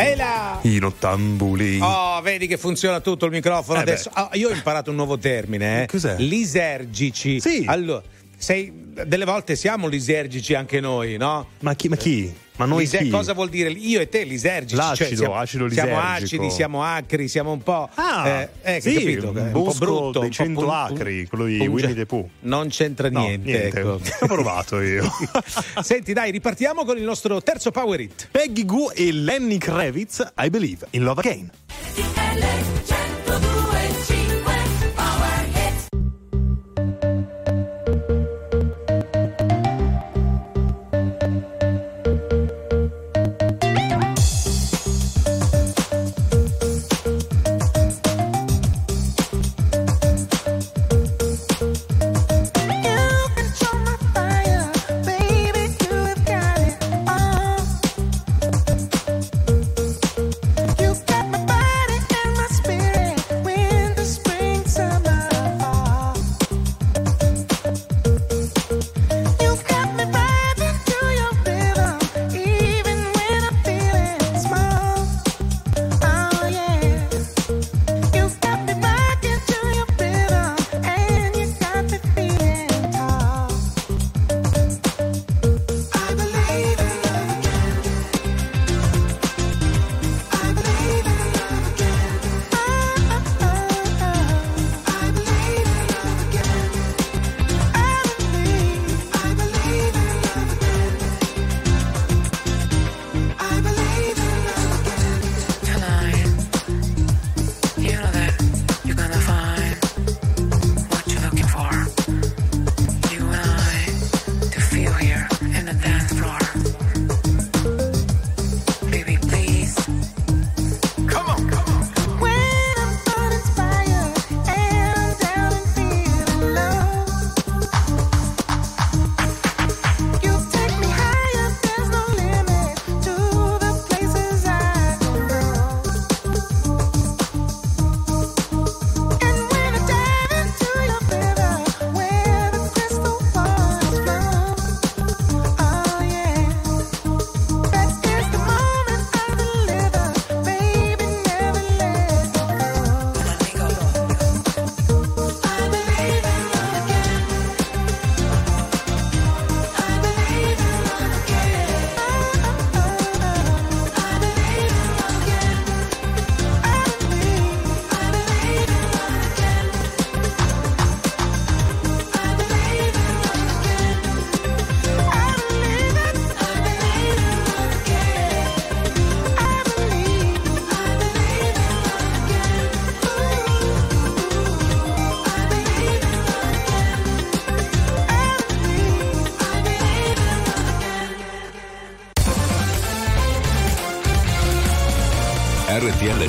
E 0.00 0.16
là! 0.16 0.58
I 0.62 0.78
nottambuli. 0.78 1.78
Oh, 1.80 2.20
vedi 2.22 2.46
che 2.46 2.56
funziona 2.56 3.00
tutto 3.00 3.26
il 3.26 3.32
microfono 3.32 3.78
Eh 3.78 3.82
adesso. 3.82 4.10
Ah, 4.12 4.30
io 4.32 4.48
ho 4.48 4.52
imparato 4.52 4.90
un 4.90 4.96
nuovo 4.96 5.18
termine, 5.18 5.82
eh. 5.82 5.86
Cos'è? 5.86 6.16
Lisergici. 6.18 7.40
Sì. 7.40 7.64
Allora, 7.66 8.02
sei, 8.36 8.72
delle 9.06 9.24
volte 9.24 9.56
siamo 9.56 9.86
lisergici 9.86 10.54
anche 10.54 10.80
noi, 10.80 11.16
no? 11.16 11.48
Ma 11.60 11.74
chi? 11.74 11.88
Ma 11.88 11.96
chi? 11.96 12.34
Ma 12.60 12.66
noi 12.66 12.86
chi? 12.86 13.08
cosa 13.08 13.32
vuol 13.32 13.48
dire? 13.48 13.70
Io 13.70 14.00
e 14.00 14.08
te 14.10 14.22
lisergici. 14.24 14.74
L'acido, 14.76 15.06
cioè, 15.08 15.16
siamo, 15.16 15.34
acido 15.34 15.70
Siamo 15.70 15.88
lisergico. 15.98 16.42
acidi, 16.42 16.50
siamo 16.50 16.84
acri, 16.84 17.26
siamo 17.28 17.52
un 17.52 17.62
po'. 17.62 17.88
Ah, 17.94 18.28
eh, 18.28 18.48
eh, 18.62 18.80
sì, 18.82 18.92
capito? 18.92 19.30
un 19.30 19.36
un 19.36 19.52
po' 19.52 19.72
brutto. 19.78 20.18
dei 20.18 20.28
un 20.28 20.28
po' 20.28 20.34
cento 20.34 20.60
pun- 20.60 20.70
acri, 20.70 21.26
quello 21.26 21.44
di 21.46 21.56
punge- 21.56 21.72
Winnie 21.72 21.94
the 21.94 22.04
Pooh. 22.04 22.28
Non 22.40 22.68
c'entra 22.68 23.08
No, 23.08 23.20
niente, 23.20 23.68
ecco. 23.68 23.98
Ho 24.20 24.26
provato 24.26 24.78
io. 24.82 25.10
Senti, 25.80 26.12
dai, 26.12 26.30
ripartiamo 26.30 26.84
con 26.84 26.98
il 26.98 27.02
nostro 27.04 27.40
terzo 27.42 27.70
Power 27.70 27.98
Hit. 27.98 28.28
Peggy 28.30 28.66
Goo 28.66 28.92
e 28.92 29.10
Lenny 29.10 29.56
Kravitz, 29.56 30.32
I 30.36 30.50
Believe 30.50 30.86
in 30.90 31.02
Love 31.04 31.20
Again. 31.20 31.50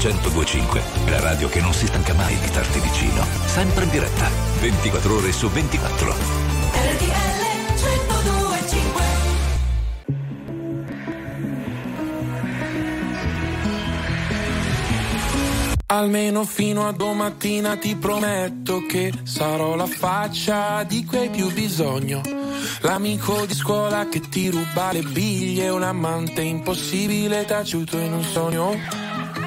RTL 0.01 0.07
1025, 0.07 0.81
la 1.09 1.19
radio 1.19 1.47
che 1.47 1.61
non 1.61 1.73
si 1.73 1.85
stanca 1.85 2.15
mai 2.15 2.35
di 2.39 2.47
starti 2.47 2.79
vicino. 2.79 3.23
Sempre 3.45 3.83
in 3.83 3.91
diretta, 3.91 4.27
24 4.59 5.15
ore 5.15 5.31
su 5.31 5.47
24. 5.47 6.09
RTL 6.09 7.41
1025 7.75 9.03
Almeno 15.85 16.45
fino 16.45 16.87
a 16.87 16.91
domattina 16.93 17.77
ti 17.77 17.95
prometto 17.95 18.83
che 18.87 19.13
sarò 19.21 19.75
la 19.75 19.85
faccia 19.85 20.81
di 20.81 21.07
hai 21.11 21.29
più 21.29 21.51
bisogno. 21.53 22.23
L'amico 22.81 23.45
di 23.45 23.53
scuola 23.53 24.07
che 24.09 24.19
ti 24.21 24.49
ruba 24.49 24.91
le 24.93 25.03
biglie, 25.03 25.69
un 25.69 25.83
amante 25.83 26.41
impossibile 26.41 27.45
taciuto 27.45 27.99
in 27.99 28.13
un 28.13 28.23
sogno. 28.23 29.00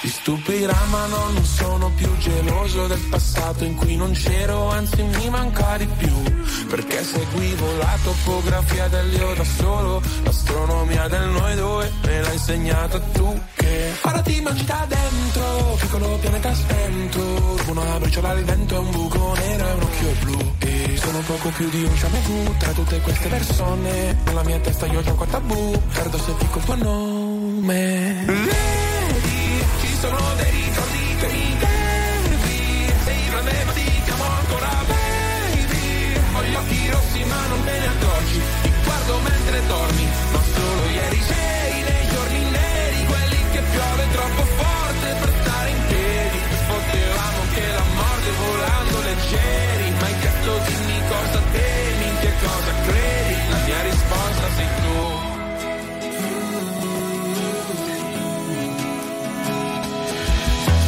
Ti 0.00 0.08
stupirà 0.08 0.78
ma 0.88 1.06
no, 1.06 1.28
non 1.28 1.44
sono 1.44 1.90
più 1.94 2.16
geloso 2.16 2.86
del 2.86 3.06
passato 3.10 3.64
in 3.64 3.74
cui 3.74 3.96
non 3.96 4.12
c'ero, 4.12 4.70
anzi 4.70 5.02
mi 5.02 5.28
manca 5.28 5.76
di 5.76 5.86
più. 5.98 6.22
Perché 6.68 7.04
seguivo 7.04 7.76
la 7.76 7.98
topografia 8.02 8.88
dell'io 8.88 9.34
da 9.34 9.44
solo, 9.44 10.02
l'astronomia 10.24 11.06
del 11.08 11.28
noi 11.28 11.54
due 11.54 11.92
me 12.06 12.20
l'hai 12.22 12.32
insegnata 12.32 12.98
tu 12.98 13.40
che 13.54 13.92
Ora 14.02 14.20
ti 14.22 14.40
magita 14.40 14.86
dentro, 14.88 15.76
piccolo 15.78 16.18
pianeta 16.18 16.54
spento. 16.54 17.58
Una 17.66 17.98
briciola 17.98 18.34
di 18.34 18.42
vento 18.42 18.80
un 18.80 18.90
buco 18.90 19.34
nero 19.34 19.68
e 19.68 19.72
un 19.72 19.82
occhio 19.82 20.12
blu. 20.20 20.52
E 20.60 20.96
sono 20.96 21.18
poco 21.20 21.48
più 21.50 21.68
di 21.68 21.82
un 21.82 21.96
shampoo 21.96 22.54
tra 22.58 22.72
tutte 22.72 23.00
queste 23.00 23.28
persone. 23.28 24.16
Nella 24.24 24.42
mia 24.44 24.58
testa 24.60 24.86
io 24.86 25.02
gioco 25.02 25.24
a 25.24 25.26
tabù, 25.26 25.82
perdo 25.92 26.18
se 26.18 26.34
dico 26.38 26.58
il 26.58 26.64
tuo 26.64 26.74
nome. 26.76 28.69
Sono 30.00 30.34
dei 30.34 30.50
ricordi 30.50 31.14
che 31.18 31.26
mi 31.26 31.56
devi. 31.58 31.69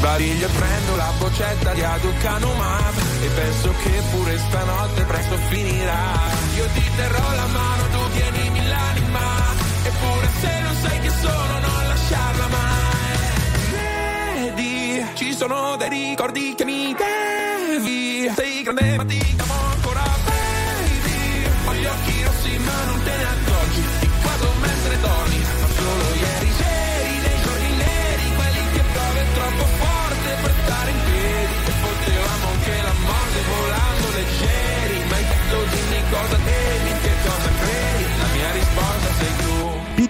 Sbadiglio 0.03 0.49
e 0.49 0.51
prendo 0.51 0.97
la 0.97 1.13
boccetta 1.17 1.73
di 1.75 1.81
Aducanumab 1.81 2.95
E 3.23 3.29
penso 3.29 3.73
che 3.85 4.03
pure 4.11 4.37
stanotte 4.37 5.05
presto 5.05 5.37
finirà. 5.49 6.19
Io 6.57 6.67
ti 6.75 6.91
terrò 6.97 7.35
la 7.37 7.47
mano, 7.47 7.87
tu 7.93 8.11
tienimi 8.11 8.67
l'anima 8.67 9.21
Eppure 9.85 10.29
se 10.41 10.61
non 10.61 10.75
sai 10.83 10.99
che 10.99 11.11
sono 11.21 11.59
non 11.61 11.87
lasciarla 11.87 12.47
mai. 12.49 13.21
Vedi, 14.51 15.07
ci 15.15 15.33
sono 15.35 15.77
dei 15.77 15.89
ricordi 15.89 16.55
che 16.57 16.65
mi 16.65 16.97
devi 16.99 18.29
Sei 18.35 18.63
grande 18.65 18.97
ma 18.97 19.05
ti 19.05 19.19
chiamo 19.19 19.55
ancora 19.71 20.31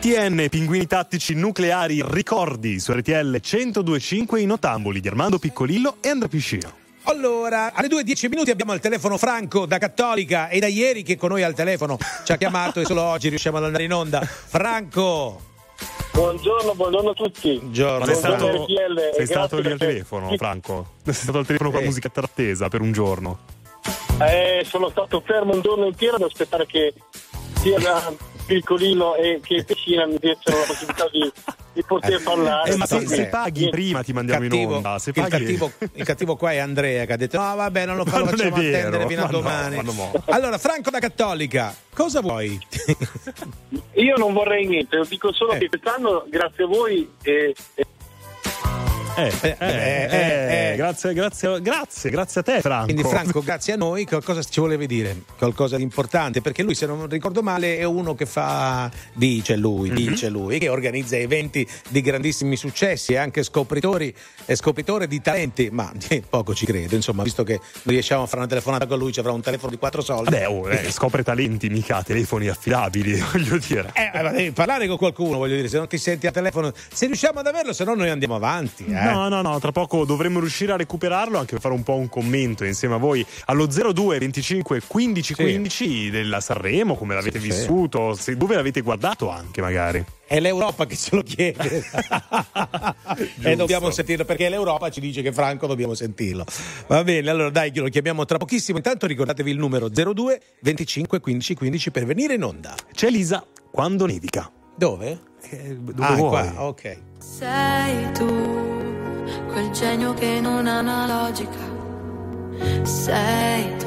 PTN, 0.03 0.49
pinguini 0.49 0.89
tattici 0.89 1.33
nucleari, 1.35 2.03
ricordi 2.05 2.81
su 2.81 2.91
RTL 2.93 3.39
1025 3.41 4.41
in 4.41 4.51
Otamboli 4.51 4.99
di 4.99 5.07
Armando 5.07 5.39
Piccolillo 5.39 5.99
e 6.01 6.09
Andrea 6.09 6.29
Piscino. 6.29 6.73
Allora, 7.05 7.73
alle 7.73 7.87
2.10 7.87 8.29
minuti 8.29 8.51
abbiamo 8.51 8.73
il 8.73 8.81
telefono 8.81 9.17
franco 9.17 9.65
da 9.65 9.79
Cattolica 9.79 10.49
e 10.49 10.59
da 10.59 10.67
ieri 10.67 11.05
che 11.05 11.17
con 11.17 11.29
noi 11.31 11.45
al 11.45 11.55
telefono 11.55 11.99
ci 12.25 12.33
ha 12.33 12.37
chiamato 12.37 12.81
e 12.81 12.85
solo 12.85 13.01
oggi 13.03 13.29
riusciamo 13.29 13.59
ad 13.59 13.63
andare 13.63 13.85
in 13.85 13.93
onda. 13.93 14.21
Franco! 14.23 15.41
Buongiorno, 16.13 16.75
buongiorno 16.75 17.11
a 17.11 17.15
tutti. 17.15 17.57
Buongiorno. 17.61 18.05
Sei 18.05 18.15
stato, 18.17 18.49
RTL, 18.65 19.15
sei 19.15 19.27
stato 19.27 19.59
lì 19.61 19.71
al 19.71 19.79
telefono, 19.79 20.37
Franco? 20.37 20.95
Sei 21.05 21.15
stato 21.15 21.39
al 21.39 21.47
telefono 21.47 21.71
con 21.71 21.79
la 21.79 21.85
Eh. 21.85 21.89
musica 21.89 22.11
attesa 22.13 22.69
per 22.69 22.81
un 22.81 22.91
giorno. 22.91 23.39
Eh, 24.21 24.67
sono 24.69 24.89
stato 24.91 25.23
fermo 25.25 25.55
un 25.55 25.61
giorno 25.61 25.87
intero 25.87 26.17
ad 26.17 26.23
aspettare 26.23 26.67
che 26.67 26.93
sia 27.61 27.79
da 27.79 28.13
piccolino 28.47 29.15
e 29.17 29.41
che 29.43 29.65
Piscina 29.65 30.07
mi 30.07 30.19
diessero 30.19 30.59
la 30.59 30.65
possibilità 30.65 31.09
di, 31.11 31.33
di 31.73 31.83
poter 31.85 32.23
parlare. 32.23 32.73
Eh, 32.73 32.77
ma 32.77 32.87
se, 32.87 33.07
se 33.07 33.27
paghi 33.27 33.69
prima 33.71 34.03
ti 34.03 34.13
mandiamo 34.13 34.45
in 34.45 34.51
Cattivo, 34.51 34.77
onda. 34.77 34.99
Se 34.99 35.11
il, 35.11 35.15
paghi... 35.15 35.31
cattivo, 35.31 35.73
il 35.95 36.05
cattivo 36.05 36.37
qua 36.37 36.53
è 36.53 36.59
Andrea 36.59 37.05
che 37.05 37.13
ha 37.13 37.17
detto 37.17 37.39
no 37.39 37.55
vabbè 37.57 37.87
non 37.87 37.97
lo, 37.97 38.05
fa, 38.07 38.19
lo 38.19 38.27
facciamo 38.27 38.57
vero, 38.57 38.79
attendere 38.79 39.07
fino 39.07 39.21
a 39.23 39.25
ma 39.25 39.31
no, 39.31 39.39
domani. 39.39 39.77
ma 39.77 39.83
no. 39.83 40.13
Allora 40.27 40.59
Franco 40.59 40.91
da 40.91 40.99
Cattolica, 40.99 41.75
cosa 41.95 42.21
vuoi? 42.21 42.59
Io 43.95 44.17
non 44.17 44.33
vorrei 44.33 44.67
niente, 44.67 45.01
dico 45.09 45.33
solo 45.33 45.53
Eh. 45.53 45.59
che 45.59 45.69
quest'anno, 45.69 46.25
grazie 46.29 46.65
a 46.65 46.67
voi, 46.67 47.09
eh, 49.17 49.33
eh, 49.43 49.57
Eh, 49.59 49.59
eh, 49.59 50.09
eh, 50.11 50.73
eh. 50.73 50.77
Grazie, 50.77 51.13
grazie, 51.13 51.61
grazie, 51.61 52.11
grazie 52.11 52.41
a 52.41 52.45
te, 52.45 52.61
Franco. 52.61 52.85
Quindi 52.85 53.03
Franco, 53.05 53.41
grazie 53.43 53.75
a 53.75 53.77
noi, 53.77 54.07
cosa 54.07 54.43
ci 54.43 54.61
volevi 54.61 54.87
dire? 54.87 55.23
Qualcosa 55.37 55.77
di 55.77 55.83
importante? 55.83 56.41
Perché 56.41 56.63
lui, 56.63 56.75
se 56.75 56.87
non 56.87 57.07
ricordo 57.09 57.43
male, 57.43 57.77
è 57.79 57.85
uno 57.85 58.15
che 58.15 58.27
fa, 58.27 58.91
dice 59.13 59.57
lui, 59.57 59.91
Mhm. 59.91 59.95
dice 59.95 60.29
lui, 60.29 60.59
che 60.59 60.69
organizza 60.69 61.17
eventi 61.17 61.67
di 61.89 62.01
grandissimi 62.01 62.57
successi 62.57 63.13
e 63.13 63.17
anche 63.17 63.43
scopritori 63.43 64.15
e 64.47 64.57
scopritore 64.57 65.07
di 65.07 65.21
talenti, 65.21 65.69
ma 65.71 65.93
poco 66.29 66.55
ci 66.55 66.65
credo, 66.65 66.95
insomma, 66.95 67.23
visto 67.23 67.43
che 67.45 67.61
non 67.83 67.95
riusciamo 67.95 68.23
a 68.23 68.27
fare 68.27 68.39
una 68.39 68.49
telefonata 68.49 68.87
con 68.87 68.99
lui, 68.99 69.13
ci 69.13 69.21
avrà 69.21 69.33
un 69.33 69.43
telefono 69.43 69.71
di 69.73 69.79
quattro 69.79 70.01
soldi. 70.01 70.31
Vabbè, 70.31 70.49
oh, 70.49 70.69
scopre 70.91 71.23
talenti, 71.23 71.69
mica 71.69 72.03
telefoni 72.03 72.49
affidabili, 72.49 73.21
voglio 73.33 73.59
dire. 73.59 73.91
Eh, 73.95 74.23
ma 74.23 74.31
devi 74.31 74.53
parlare 74.53 74.87
con 74.87 74.97
qualcuno, 74.97 75.37
voglio 75.39 75.57
dire, 75.57 75.69
se 75.69 75.77
non 75.77 75.87
ti 75.87 75.99
senti 75.99 76.27
al 76.27 76.33
telefono, 76.33 76.73
se 76.93 77.07
riusciamo 77.07 77.41
ad 77.41 77.47
averlo, 77.47 77.73
se 77.73 77.85
no 77.85 77.95
noi 77.95 78.09
andiamo 78.09 78.35
avanti. 78.37 78.87
eh. 78.87 79.01
No, 79.11 79.29
no, 79.29 79.43
no, 79.43 79.59
tra 79.59 79.73
poco 79.73 80.05
dovremmo 80.05 80.41
riuscire 80.41 80.73
a 80.73 80.77
recuperarlo 80.77 81.39
anche 81.39 81.53
per 81.53 81.61
fare 81.61 81.75
un 81.75 81.83
po' 81.83 81.95
un 81.97 82.09
commento 82.09 82.65
insieme 82.65 82.95
a 82.95 82.99
voi 82.99 83.25
allo 83.47 83.67
02 83.67 84.19
25 84.19 84.83
15 84.87 85.35
Sì. 85.35 85.43
15 85.43 86.11
della 86.11 86.41
Sanremo, 86.41 86.95
come 86.97 87.15
l'avete 87.15 87.41
Sì, 87.41 87.47
vissuto, 87.47 88.15
se- 88.15 88.37
dove 88.37 88.55
l'avete 88.55 88.81
guardato 88.81 89.31
anche 89.31 89.61
magari. 89.61 90.05
È 90.27 90.41
l'Europa 90.41 90.87
che 90.87 90.97
ce 90.97 91.17
lo 91.17 91.23
chiede. 91.23 91.85
e 93.43 93.57
dobbiamo 93.57 93.91
sentirlo 93.91 94.25
perché 94.25 94.49
l'Europa 94.49 94.91
ci 94.91 95.01
dice 95.01 95.21
che 95.23 95.33
Franco 95.33 95.67
dobbiamo 95.67 95.95
sentirlo. 95.95 96.45
Va 96.87 97.05
bene, 97.05 97.29
allora 97.31 97.51
dai, 97.51 97.71
lo 97.75 97.89
chiamiamo 97.89 98.25
tra 98.25 98.39
pochissimo. 98.39 98.79
Intanto 98.79 99.07
ricordatevi 99.07 99.51
il 99.51 99.59
numero 99.59 99.89
02 99.89 100.41
25 100.61 101.21
15 101.21 101.55
15 101.55 101.91
per 101.91 102.07
venire 102.07 102.35
in 102.35 102.45
onda. 102.45 102.75
C'è 102.95 103.11
Lisa 103.11 103.45
quando 103.71 104.07
nevica. 104.07 104.51
Dove? 104.75 105.19
Eh, 105.51 105.77
dove 105.77 106.05
ah, 106.05 106.15
vuoi? 106.15 106.31
qua, 106.31 106.65
ok. 106.65 106.99
Sei 107.19 108.13
tu, 108.13 108.92
quel 109.51 109.71
genio 109.71 110.15
che 110.15 110.41
non 110.41 110.67
ha 110.67 110.81
una 110.81 111.07
logica. 111.07 111.71
Sei 112.83 113.77
tu, 113.77 113.87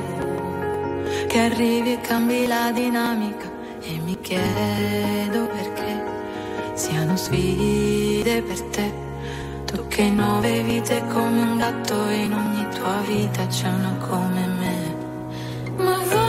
che 1.27 1.39
arrivi 1.39 1.93
e 1.93 2.01
cambi 2.01 2.47
la 2.47 2.71
dinamica. 2.71 3.51
E 3.81 3.99
mi 4.03 4.19
chiedo 4.19 5.47
perché 5.47 6.03
siano 6.73 7.15
sfide 7.15 8.41
per 8.41 8.61
te. 8.63 8.93
Tu 9.65 9.87
che 9.87 10.09
nove 10.09 10.61
vite 10.63 11.03
come 11.11 11.41
un 11.41 11.57
gatto 11.57 12.09
in 12.09 12.33
ogni 12.33 12.67
tua 12.75 12.97
vita 13.07 13.45
c'è 13.47 13.67
una 13.67 13.95
come 14.07 14.47
me. 14.59 14.95
Ma 15.77 15.97
vola 15.97 16.24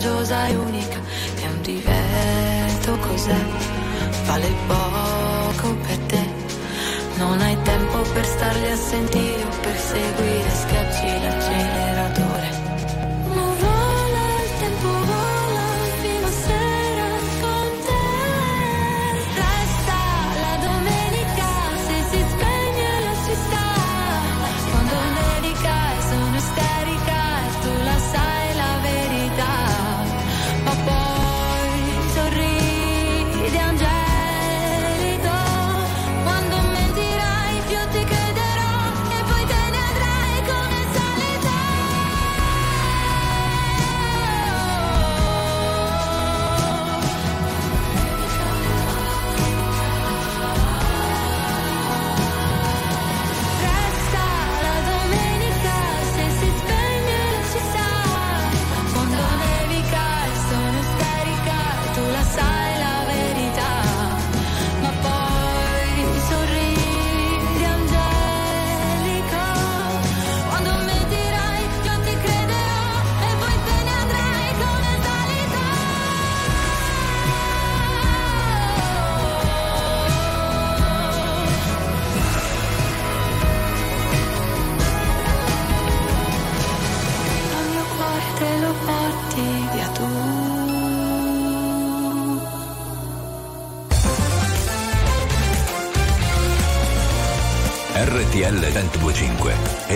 contagiosa 0.00 0.46
e 0.46 0.56
unica. 0.56 0.98
È 1.36 1.46
un 1.46 1.62
diverto 1.62 2.96
cos'è? 2.98 3.36
Vale 4.24 4.48
poco 4.66 5.74
per 5.76 5.98
te. 6.06 6.24
Non 7.16 7.38
hai 7.40 7.56
tempo 7.62 8.00
per 8.14 8.24
starli 8.24 8.70
a 8.70 8.76
sentire 8.76 9.42
o 9.42 9.60
per 9.60 9.76
seguire, 9.76 10.50
schiacci 10.50 11.22
l'acceleratore. 11.22 12.09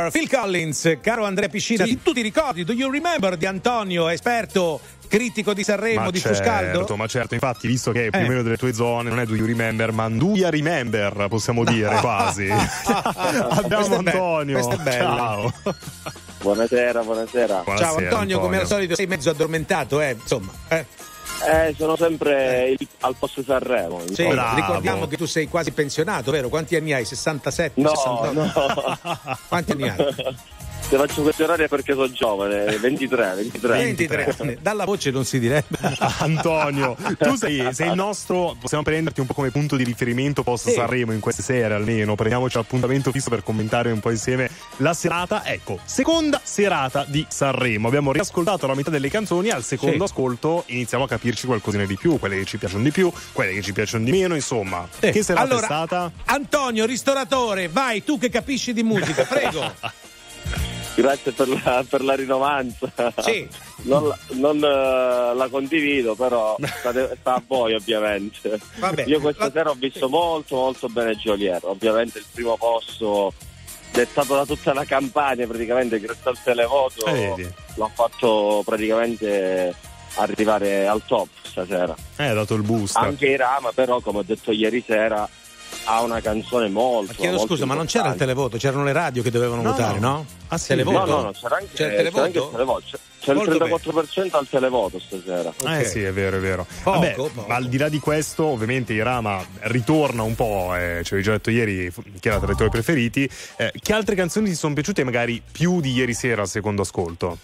Remember? 0.00 0.10
Phil 0.10 0.28
Collins, 0.28 0.98
caro 1.00 1.24
Andrea 1.24 1.48
Piscina, 1.48 1.84
tu 2.02 2.12
ti 2.12 2.20
ricordi 2.22 2.64
Do 2.64 2.72
you 2.72 2.90
remember 2.90 3.36
di 3.36 3.46
Antonio, 3.46 4.08
esperto 4.08 4.80
critico 5.08 5.52
di 5.54 5.64
Sanremo, 5.64 6.02
Ma 6.04 6.10
di 6.10 6.20
certo, 6.20 6.36
Fuscaldo? 6.38 6.96
ma 6.96 7.06
certo, 7.08 7.34
infatti, 7.34 7.66
visto 7.66 7.90
che 7.90 8.06
è 8.06 8.10
più 8.10 8.20
Eh. 8.20 8.24
o 8.24 8.28
meno 8.28 8.42
delle 8.42 8.56
tue 8.56 8.72
zone, 8.72 9.08
non 9.08 9.18
è 9.18 9.24
Do 9.26 9.34
You 9.34 9.44
Remember, 9.46 9.90
ma 9.92 10.04
Anduia 10.04 10.50
Remember, 10.50 11.26
possiamo 11.28 11.64
dire 11.64 11.96
quasi. 12.00 12.48
Abbiamo 12.48 13.88
be- 13.88 14.10
Antonio. 14.10 14.66
bella. 14.82 14.92
Ciao. 14.92 15.52
Buonasera, 16.42 17.02
buonasera. 17.02 17.64
Ciao 17.76 17.96
Antonio, 17.96 18.38
come 18.40 18.60
al 18.60 18.66
solito 18.66 18.94
sei 18.94 19.06
mezzo 19.06 19.30
addormentato, 19.30 20.00
eh? 20.00 20.16
Insomma, 20.20 20.52
eh. 20.68 20.86
Eh, 21.42 21.74
sono 21.76 21.96
sempre 21.96 22.70
il- 22.78 22.88
al 23.00 23.14
posto 23.18 23.42
Sanremo. 23.42 24.00
Sì, 24.00 24.22
insomma. 24.24 24.54
ricordiamo 24.54 25.06
che 25.06 25.16
tu 25.16 25.24
sei 25.26 25.48
quasi 25.48 25.70
pensionato, 25.72 26.30
vero? 26.30 26.48
Quanti 26.48 26.76
anni 26.76 26.92
hai? 26.92 27.04
67? 27.04 27.80
No, 27.80 27.94
69? 27.94 28.34
no. 28.34 29.38
Quanti 29.48 29.72
anni 29.72 29.88
hai? 29.88 29.96
Se 30.90 30.96
faccio 30.96 31.54
è 31.54 31.68
perché 31.68 31.92
sono 31.92 32.10
giovane, 32.10 32.64
23, 32.76 33.34
23. 33.36 33.76
23 33.76 34.34
anni. 34.40 34.58
Dalla 34.60 34.84
voce 34.84 35.12
non 35.12 35.24
si 35.24 35.38
direbbe. 35.38 35.78
Antonio, 36.18 36.96
tu 37.16 37.36
sei, 37.36 37.72
sei 37.72 37.90
il 37.90 37.94
nostro, 37.94 38.56
possiamo 38.58 38.82
prenderti 38.82 39.20
un 39.20 39.26
po' 39.26 39.34
come 39.34 39.52
punto 39.52 39.76
di 39.76 39.84
riferimento 39.84 40.42
post 40.42 40.66
Sì. 40.66 40.74
Sanremo 40.74 41.12
in 41.12 41.20
queste 41.20 41.42
sere 41.42 41.74
almeno, 41.74 42.16
prendiamoci 42.16 42.58
appuntamento 42.58 43.12
fisso 43.12 43.30
per 43.30 43.44
commentare 43.44 43.92
un 43.92 44.00
po' 44.00 44.10
insieme 44.10 44.50
la 44.78 44.92
serata, 44.92 45.44
ecco, 45.46 45.78
seconda 45.84 46.40
serata 46.42 47.04
di 47.06 47.24
Sanremo, 47.28 47.86
abbiamo 47.86 48.10
riascoltato 48.10 48.66
la 48.66 48.74
metà 48.74 48.90
delle 48.90 49.10
canzoni, 49.10 49.50
al 49.50 49.62
secondo 49.62 50.06
Sì. 50.06 50.12
ascolto 50.12 50.64
iniziamo 50.66 51.04
a 51.04 51.06
capirci 51.06 51.46
qualcosina 51.46 51.84
di 51.84 51.94
più, 51.94 52.18
quelle 52.18 52.36
che 52.36 52.44
ci 52.46 52.58
piacciono 52.58 52.82
di 52.82 52.90
più, 52.90 53.12
quelle 53.32 53.52
che 53.52 53.62
ci 53.62 53.72
piacciono 53.72 54.02
di 54.02 54.10
meno, 54.10 54.34
insomma, 54.34 54.88
che 54.98 55.22
serata 55.22 55.46
allora, 55.46 55.60
è 55.60 55.64
stata? 55.66 56.12
Antonio, 56.24 56.84
ristoratore, 56.84 57.68
vai, 57.68 58.02
tu 58.02 58.18
che 58.18 58.28
capisci 58.28 58.72
di 58.72 58.82
musica, 58.82 59.22
prego. 59.22 59.72
Grazie 60.94 61.32
per 61.32 61.48
la, 61.48 61.84
per 61.88 62.02
la 62.02 62.14
rinovanza. 62.14 62.90
Sì. 63.18 63.48
Non, 63.82 64.08
la- 64.08 64.18
non, 64.32 64.56
eh, 64.56 65.34
la 65.34 65.48
condivido, 65.50 66.14
però 66.14 66.56
sta, 66.60 66.92
sta 67.18 67.34
a 67.34 67.42
voi 67.46 67.74
ovviamente. 67.74 68.58
Vabbè. 68.76 69.04
Io 69.06 69.20
questa 69.20 69.44
La- 69.46 69.50
sera 69.50 69.70
ho 69.70 69.74
visto 69.78 70.08
molto 70.08 70.56
molto 70.56 70.88
bene 70.88 71.14
Joliet. 71.16 71.64
Ovviamente 71.64 72.18
il 72.18 72.26
primo 72.32 72.56
posto 72.58 73.32
dettato 73.92 74.34
da 74.34 74.44
tutta 74.44 74.72
la 74.72 74.84
campagna 74.84 75.46
praticamente 75.46 75.98
grazie 75.98 76.30
al 76.30 76.38
televoto 76.42 77.06
Eh, 77.06 77.52
l'ha 77.74 77.90
fatto 77.92 78.62
praticamente 78.64 79.74
arrivare 80.16 80.86
al 80.86 81.02
top 81.06 81.28
stasera. 81.42 81.94
Eh, 82.16 82.26
ha 82.26 82.34
dato 82.34 82.54
il 82.54 82.62
boost. 82.62 82.96
Anche 82.96 83.26
Irama, 83.28 83.72
però, 83.72 84.00
come 84.00 84.18
ho 84.18 84.22
detto 84.24 84.52
ieri 84.52 84.82
sera, 84.86 85.26
ha 85.84 86.02
una 86.02 86.20
canzone 86.20 86.68
molto. 86.68 87.14
Chiedo 87.14 87.36
molto 87.36 87.54
scusa, 87.54 87.66
ma 87.66 87.74
non 87.74 87.86
c'era 87.86 88.06
il 88.06 88.10
importante. 88.12 88.18
televoto, 88.34 88.56
c'erano 88.58 88.84
le 88.84 88.92
radio 88.92 89.22
che 89.22 89.30
dovevano 89.30 89.62
No, 89.62 89.70
votare, 89.72 89.98
no. 89.98 90.08
no? 90.08 90.26
Ah, 90.48 90.58
sì? 90.58 90.68
televoto? 90.68 90.98
No, 90.98 91.04
no, 91.06 91.22
no, 91.22 91.32
c'era 91.32 91.56
anche, 91.56 91.74
C'è 91.74 91.84
il 91.84 91.90
c'era 91.90 91.98
anche 91.98 92.10
televoto? 92.12 92.44
il 92.44 92.50
televoto. 92.52 92.82
C'è, 92.90 92.98
c'è 93.20 93.30
il 93.32 93.36
Molto 93.36 93.90
34% 93.92 94.28
al 94.36 94.48
televoto 94.48 94.98
stasera. 94.98 95.52
Eh 95.78 95.84
sì, 95.84 96.02
è 96.02 96.12
vero, 96.12 96.36
è 96.36 96.40
vero. 96.40 96.66
Poco, 96.82 96.98
Vabbè, 96.98 97.14
poco. 97.14 97.44
ma 97.46 97.54
al 97.56 97.68
di 97.68 97.76
là 97.78 97.88
di 97.88 97.98
questo, 97.98 98.44
ovviamente 98.44 98.92
Irama 98.92 99.44
ritorna 99.60 100.22
un 100.22 100.34
po', 100.34 100.74
eh, 100.74 101.00
ci 101.04 101.12
avevi 101.14 101.22
già 101.22 101.32
detto 101.32 101.50
ieri 101.50 101.92
che 102.18 102.28
era 102.28 102.38
tra 102.40 102.52
i 102.52 102.56
tuoi 102.56 102.70
preferiti. 102.70 103.28
Eh, 103.56 103.72
che 103.80 103.92
altre 103.92 104.14
canzoni 104.14 104.48
ti 104.48 104.54
sono 104.54 104.74
piaciute 104.74 105.04
magari 105.04 105.42
più 105.50 105.80
di 105.80 105.92
ieri 105.92 106.14
sera 106.14 106.42
al 106.42 106.48
secondo 106.48 106.82
ascolto? 106.82 107.38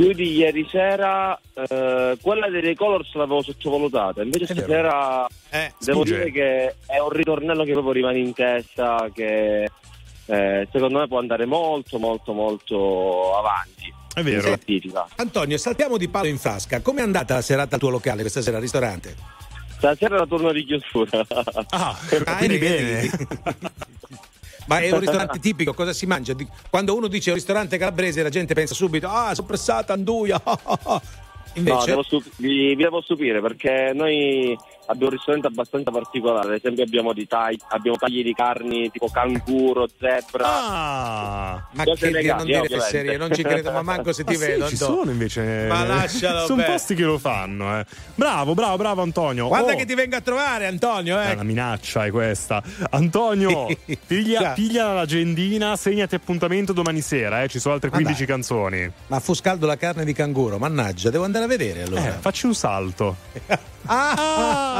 Più 0.00 0.12
di 0.14 0.32
ieri 0.32 0.66
sera, 0.70 1.38
eh, 1.52 2.16
quella 2.22 2.48
dei 2.48 2.74
Colors 2.74 3.12
l'avevo 3.16 3.42
sottovalutata, 3.42 4.22
invece 4.22 4.44
È 4.44 4.54
vero. 4.54 4.62
stasera 4.62 5.26
devo 5.78 6.04
sfugge. 6.04 6.16
dire 6.16 6.30
che 6.30 6.74
è 6.86 6.98
un 6.98 7.10
ritornello 7.10 7.64
che 7.64 7.72
proprio 7.72 7.92
rimane 7.92 8.18
in 8.18 8.32
testa, 8.32 9.10
che 9.12 9.68
eh, 10.24 10.68
secondo 10.72 11.00
me 11.00 11.06
può 11.06 11.18
andare 11.18 11.44
molto, 11.44 11.98
molto, 11.98 12.32
molto 12.32 13.36
avanti. 13.36 13.92
È 14.14 14.22
vero. 14.22 14.58
Antonio, 15.16 15.58
saltiamo 15.58 15.98
di 15.98 16.08
palo 16.08 16.28
in 16.28 16.38
frasca. 16.38 16.80
Com'è 16.80 17.02
andata 17.02 17.34
la 17.34 17.42
serata 17.42 17.74
al 17.74 17.80
tuo 17.80 17.90
locale 17.90 18.22
questa 18.22 18.40
sera 18.40 18.56
al 18.56 18.62
ristorante? 18.62 19.14
Stasera 19.76 20.16
la 20.16 20.26
turno 20.26 20.50
di 20.52 20.64
chiusura. 20.64 21.26
Ah, 21.68 21.94
quindi 22.38 22.56
bene. 22.56 23.10
Ma 24.70 24.78
è 24.78 24.90
un 24.92 25.00
ristorante 25.00 25.40
tipico, 25.40 25.74
cosa 25.74 25.92
si 25.92 26.06
mangia? 26.06 26.34
Quando 26.70 26.94
uno 26.94 27.08
dice 27.08 27.30
un 27.30 27.36
ristorante 27.36 27.76
calabrese 27.76 28.22
la 28.22 28.28
gente 28.28 28.54
pensa 28.54 28.72
subito, 28.72 29.08
ah, 29.08 29.34
soppressata, 29.34 29.92
anduia. 29.92 30.40
No, 31.52 31.58
Invece, 31.62 31.86
devo 31.86 32.02
stup- 32.04 32.30
vi, 32.36 32.76
vi 32.76 32.82
devo 32.84 33.00
stupire 33.00 33.40
perché 33.40 33.90
noi 33.92 34.56
abbiamo 34.90 35.06
un 35.06 35.16
ristorante 35.16 35.46
abbastanza 35.46 35.90
particolare, 35.90 36.48
ad 36.48 36.54
esempio 36.54 36.82
abbiamo, 36.84 37.12
di 37.12 37.26
tagli, 37.26 37.56
abbiamo 37.68 37.96
tagli 37.96 38.22
di 38.22 38.34
carni 38.34 38.90
tipo 38.90 39.08
canguro, 39.08 39.86
zebra. 39.98 40.46
Ah, 40.46 41.66
ma 41.72 41.84
che 41.84 41.94
dire, 42.10 42.22
non 42.34 42.44
dire 42.44 42.68
fesserie, 42.68 43.16
non 43.16 43.32
ci 43.32 43.42
credo, 43.42 43.70
ma 43.70 43.82
manco 43.82 44.12
se 44.12 44.24
ti 44.24 44.34
Ah, 44.34 44.36
sì, 44.38 44.46
vedo. 44.46 44.66
ci 44.68 44.74
Antonio. 44.74 44.96
sono 44.98 45.10
invece. 45.10 45.66
Ma 45.68 45.84
lascialo, 45.84 46.46
Sono 46.46 46.62
beh. 46.62 46.68
posti 46.68 46.94
che 46.94 47.04
lo 47.04 47.18
fanno, 47.18 47.78
eh. 47.78 47.84
Bravo, 48.14 48.54
bravo, 48.54 48.76
bravo 48.76 49.02
Antonio. 49.02 49.48
Guarda 49.48 49.72
Oh, 49.72 49.76
che 49.76 49.84
ti 49.86 49.94
venga 49.94 50.16
a 50.18 50.20
trovare, 50.20 50.66
Antonio, 50.66 51.20
eh. 51.20 51.34
La 51.36 51.42
minaccia 51.44 52.04
è 52.04 52.10
questa. 52.10 52.62
Antonio, 52.90 53.66
piglia, 54.06 54.50
piglia 54.52 54.92
l'agendina, 54.92 55.76
segnati 55.76 56.14
appuntamento 56.16 56.72
domani 56.72 57.00
sera, 57.00 57.42
eh. 57.42 57.48
Ci 57.48 57.58
sono 57.60 57.74
altre 57.74 57.90
Ma 57.90 57.96
15 57.96 58.18
dai. 58.18 58.26
canzoni. 58.26 58.92
Ma 59.06 59.20
fu 59.20 59.34
scaldo 59.34 59.66
la 59.66 59.76
carne 59.76 60.04
di 60.04 60.12
canguro, 60.12 60.58
mannaggia, 60.58 61.10
devo 61.10 61.24
andare 61.24 61.44
a 61.44 61.48
vedere 61.48 61.82
allora. 61.82 62.06
Eh, 62.08 62.12
facci 62.20 62.46
un 62.46 62.54
salto. 62.54 63.16
Ah! 63.92 64.79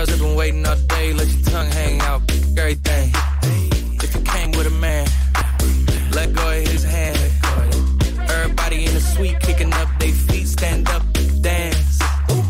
Girls 0.00 0.08
have 0.08 0.20
been 0.20 0.34
waiting 0.34 0.66
all 0.66 0.76
day. 0.88 1.12
Let 1.12 1.28
your 1.28 1.42
tongue 1.52 1.66
hang 1.66 2.00
out. 2.00 2.22
Everything. 2.56 3.12
If 4.02 4.14
you 4.14 4.22
came 4.22 4.50
with 4.52 4.66
a 4.66 4.70
man, 4.70 5.06
let 6.12 6.32
go 6.32 6.48
of 6.48 6.66
his 6.66 6.82
hand. 6.82 7.18
Everybody 8.30 8.86
in 8.86 8.94
the 8.94 9.00
suite 9.00 9.38
kicking 9.40 9.70
up 9.74 9.90
their 9.98 10.12
feet. 10.12 10.48
Stand 10.48 10.88
up, 10.88 11.02
dance. 11.42 11.98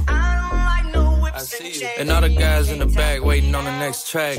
I 0.07 1.39
see 1.39 1.81
you. 1.81 1.89
And 1.99 2.13
all 2.13 2.21
the 2.21 2.29
guys 2.29 2.71
in 2.71 2.79
the 2.79 2.87
back 2.87 3.25
waiting 3.25 3.53
on 3.57 3.65
the 3.65 3.77
next 3.81 4.09
track. 4.09 4.37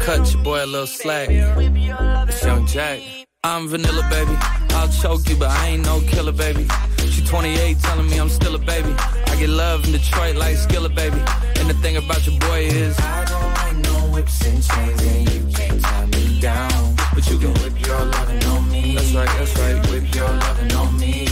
Cut 0.00 0.34
your 0.34 0.42
boy 0.42 0.62
a 0.62 0.66
little 0.66 0.86
slack. 0.86 1.30
It's 1.30 2.44
Young 2.44 2.66
Jack. 2.66 3.00
I'm 3.42 3.68
vanilla, 3.68 4.06
baby. 4.10 4.36
I'll 4.74 4.88
choke 4.88 5.26
you, 5.30 5.36
but 5.36 5.48
I 5.48 5.68
ain't 5.68 5.86
no 5.86 6.02
killer, 6.02 6.32
baby. 6.32 6.68
She 7.08 7.24
28, 7.24 7.78
telling 7.78 8.10
me 8.10 8.18
I'm 8.18 8.28
still 8.28 8.54
a 8.54 8.58
baby. 8.58 8.94
I 8.98 9.36
get 9.38 9.48
love 9.48 9.86
in 9.86 9.92
Detroit 9.92 10.36
like 10.36 10.56
Skilla, 10.58 10.94
baby. 10.94 11.22
The 11.72 11.78
thing 11.78 11.96
about 11.96 12.26
your 12.26 12.38
boy 12.38 12.64
is, 12.64 12.98
I 13.00 13.24
don't 13.24 13.54
like 13.54 13.76
no 13.76 14.12
whips 14.12 14.44
and 14.44 14.62
chains, 14.62 15.02
and 15.04 15.32
you 15.32 15.56
can't 15.56 15.80
tie 15.80 16.04
me 16.04 16.38
down. 16.38 16.96
But 17.14 17.26
you 17.30 17.38
can 17.38 17.54
whip 17.62 17.80
your 17.86 18.04
lovin' 18.04 18.44
on 18.44 18.70
me. 18.70 18.94
That's 18.94 19.14
right, 19.14 19.38
that's 19.38 19.58
right. 19.58 19.90
Whip 19.90 20.14
your 20.14 20.28
lovin' 20.28 20.72
on 20.72 20.98
me. 21.00 21.31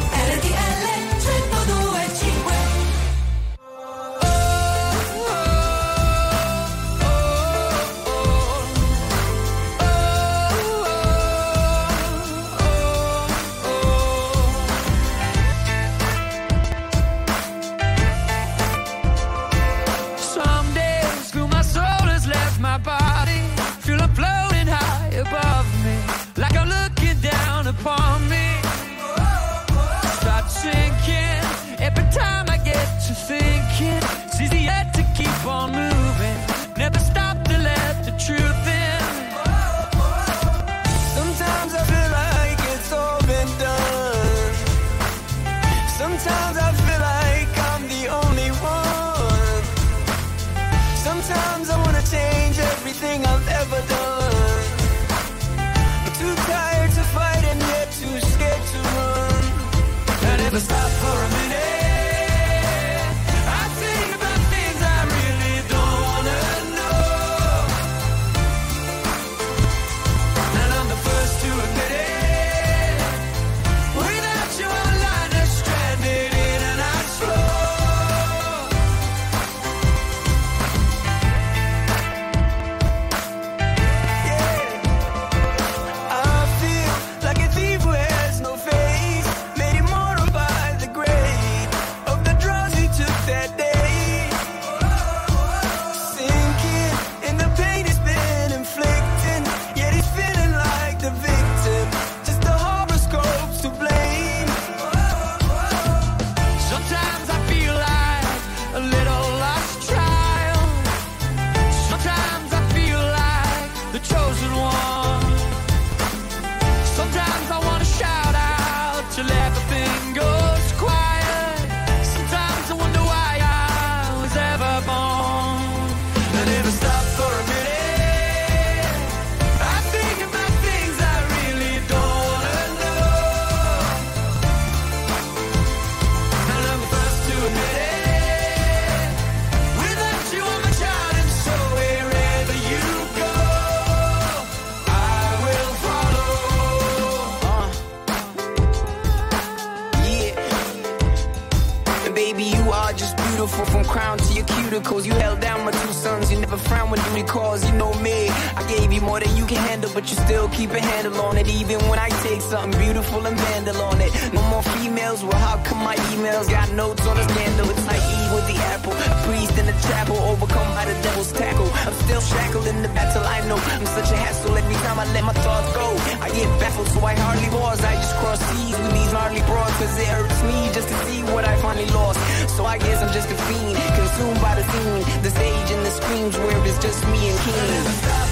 But 160.01 160.09
you 160.09 160.17
still 160.25 160.49
keep 160.49 160.71
a 160.71 160.81
handle 160.81 161.21
on 161.21 161.37
it. 161.37 161.47
Even 161.47 161.77
when 161.87 161.99
I 161.99 162.09
take 162.25 162.41
something 162.41 162.73
beautiful 162.81 163.25
and 163.25 163.37
vandal 163.37 163.81
on 163.83 164.01
it. 164.01 164.11
No 164.33 164.41
more 164.49 164.63
females, 164.73 165.23
well, 165.23 165.37
how 165.37 165.61
come 165.63 165.83
my 165.83 165.95
emails 166.09 166.49
got 166.49 166.71
notes 166.73 167.05
on 167.05 167.15
the 167.17 167.25
scandal? 167.29 167.69
It's 167.69 167.85
like 167.85 168.01
Eve 168.01 168.31
with 168.33 168.47
the 168.49 168.57
apple, 168.73 168.93
a 168.93 169.09
priest 169.25 169.57
in 169.61 169.65
the 169.67 169.77
chapel, 169.85 170.17
overcome 170.17 170.73
by 170.73 170.85
the 170.85 170.97
devil's 171.05 171.31
tackle. 171.31 171.69
I'm 171.85 171.93
still 172.05 172.21
shackled 172.21 172.67
in 172.67 172.81
the 172.81 172.89
battle, 172.89 173.23
I 173.23 173.45
know. 173.47 173.59
I'm 173.61 173.85
such 173.85 174.09
a 174.11 174.17
hassle 174.17 174.57
every 174.57 174.79
time 174.85 174.97
I 174.97 175.05
let 175.13 175.23
my 175.23 175.33
thoughts 175.33 175.69
go. 175.73 175.85
I 176.25 176.29
get 176.33 176.49
baffled, 176.59 176.87
so 176.87 176.99
I 177.05 177.13
hardly 177.13 177.49
pause. 177.49 177.83
I 177.83 177.93
just 177.93 178.15
cross 178.17 178.39
seas 178.49 178.77
with 178.81 178.93
these 178.97 179.13
gnarly 179.13 179.41
broads, 179.45 179.75
cause 179.77 179.97
it 180.01 180.07
hurts 180.07 180.41
me 180.49 180.57
just 180.73 180.89
to 180.89 180.97
see 181.05 181.21
what 181.29 181.45
I 181.45 181.53
finally 181.61 181.89
lost. 181.93 182.17
So 182.57 182.65
I 182.65 182.77
guess 182.79 182.97
I'm 183.03 183.13
just 183.13 183.29
a 183.29 183.37
fiend, 183.45 183.77
consumed 183.93 184.41
by 184.41 184.55
the 184.57 184.65
scene, 184.65 185.21
the 185.21 185.29
stage 185.29 185.69
and 185.77 185.85
the 185.85 185.93
screams 185.93 186.37
where 186.37 186.57
it's 186.65 186.79
just 186.81 187.05
me 187.13 187.29
and 187.29 187.39
King. 187.45 188.30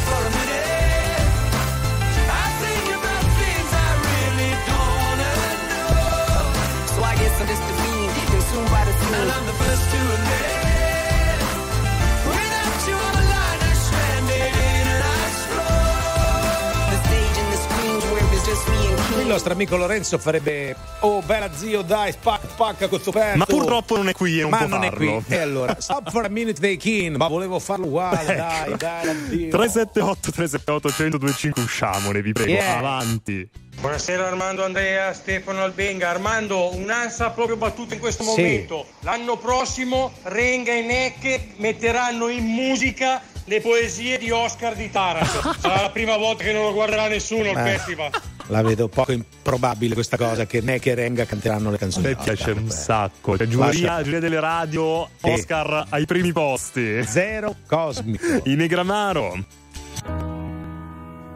Il 19.20 19.26
nostro 19.36 19.54
amico 19.54 19.76
Lorenzo 19.76 20.18
farebbe 20.18 20.76
Oh 21.02 21.22
bella 21.22 21.50
zio 21.54 21.82
dai 21.82 22.12
spacca 22.12 22.48
spacca 22.48 22.88
questo 22.88 23.12
pezzo 23.12 23.38
Ma 23.38 23.46
purtroppo 23.46 23.96
non 23.98 24.10
è 24.10 24.14
qui 24.14 24.40
e 24.40 24.42
non 24.42 24.50
Ma 24.52 24.58
può 24.60 24.68
non 24.68 24.84
è 24.84 24.90
farlo. 24.90 25.22
qui 25.26 25.36
E 25.36 25.38
allora 25.40 25.76
Stop 25.80 26.10
for 26.10 26.26
a 26.26 26.30
minute 26.30 26.60
dei 26.60 26.78
King 26.78 27.16
Ma 27.16 27.28
volevo 27.28 27.60
farlo 27.60 27.86
uguale 27.88 28.36
dai 28.36 28.68
Ecco. 28.74 28.78
dai 28.78 29.08
addio 29.10 29.50
378 29.50 30.32
378 30.32 30.88
1025 31.04 31.62
usciamone, 31.62 32.22
vi 32.22 32.32
prego, 32.32 32.52
Yeah. 32.52 32.78
avanti. 32.78 33.50
Buonasera 33.80 34.28
Armando 34.28 34.66
Andrea, 34.66 35.14
Stefano 35.14 35.62
Albenga. 35.64 36.10
Armando, 36.10 36.76
un'ansa 36.76 37.30
proprio 37.30 37.56
battuta 37.56 37.94
in 37.94 38.02
questo 38.02 38.24
Sì. 38.24 38.30
momento. 38.30 38.86
L'anno 39.02 39.38
prossimo 39.38 40.12
Renga 40.24 40.74
e 40.74 40.82
Necche 40.82 41.54
metteranno 41.58 42.28
in 42.28 42.44
musica 42.44 43.22
le 43.46 43.62
poesie 43.62 44.18
di 44.18 44.32
Oscar 44.32 44.76
di 44.76 44.92
Taranto. 44.92 45.56
Sarà 45.60 45.82
la 45.84 45.90
prima 45.92 46.18
volta 46.18 46.44
che 46.44 46.52
non 46.52 46.64
lo 46.64 46.74
guarderà 46.74 47.08
nessuno 47.08 47.50
il 47.50 47.58
Eh, 47.58 47.64
festival. 47.64 48.12
La 48.48 48.62
vedo 48.64 48.90
poco 48.90 49.12
improbabile 49.12 49.94
questa 49.94 50.18
cosa 50.18 50.46
Che 50.46 50.60
Neck 50.60 50.86
e 50.88 50.96
Renga 50.96 51.24
canteranno 51.26 51.70
le 51.70 51.76
A 51.76 51.80
canzoni 51.80 52.06
me 52.08 52.14
nostre. 52.16 52.34
piace 52.36 52.52
un 52.52 52.70
sacco. 52.70 53.38
Cioè, 53.38 53.48
giuria, 53.48 54.02
giuria 54.04 54.20
delle 54.20 54.40
radio, 54.42 55.08
Sì. 55.22 55.30
Oscar 55.30 55.86
ai 55.90 56.06
primi 56.06 56.34
posti. 56.34 57.02
Zero 57.06 57.56
cosmico 57.66 58.26
I 58.44 58.56
Negramaro. 58.56 59.38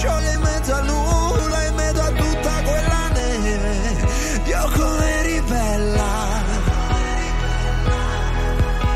scioglie 0.00 0.32
in 0.32 0.40
mezzo 0.40 0.74
al 0.74 0.84
nulla 0.86 1.66
In 1.66 1.74
mezzo 1.74 2.00
a 2.00 2.10
tutta 2.10 2.62
quella 2.62 3.08
neve. 3.12 3.74
Dio 4.44 4.70
come 4.74 5.22
ribella. 5.22 6.08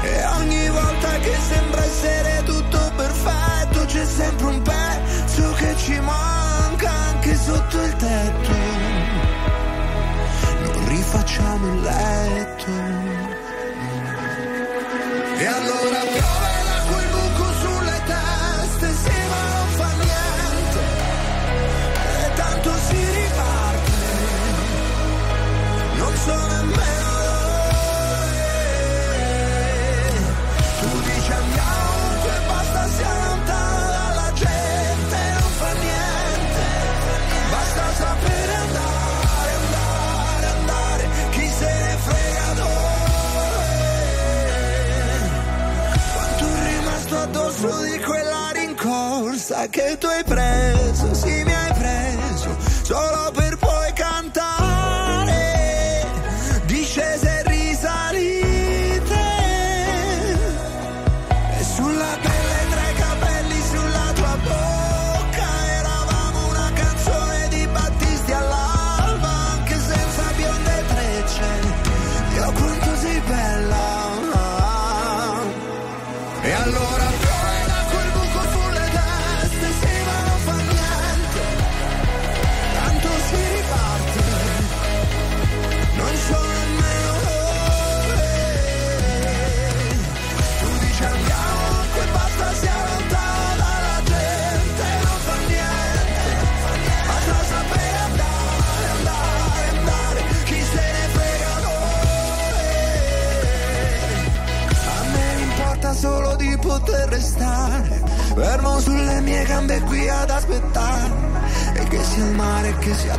E 0.03 0.25
ogni 0.39 0.69
volta 0.71 1.11
che 1.19 1.37
sembra 1.49 1.85
essere 1.85 2.43
tutto 2.45 2.93
perfetto 2.97 3.85
C'è 3.85 4.05
sempre 4.07 4.47
un 4.47 4.63
pezzo 4.63 5.53
che 5.53 5.77
ci 5.77 6.01
manca 6.01 6.91
anche 6.91 7.37
sotto 7.37 7.83
il 7.83 7.97
tetto. 7.97 8.53
Non 10.63 10.89
rifacciamo 10.89 11.67
il 11.67 11.83
letto 11.83 12.44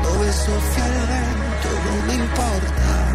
dove 0.05 0.31
soffia 0.31 0.85
il 0.85 1.05
vento, 1.07 1.69
non 1.83 2.09
importa. 2.09 3.13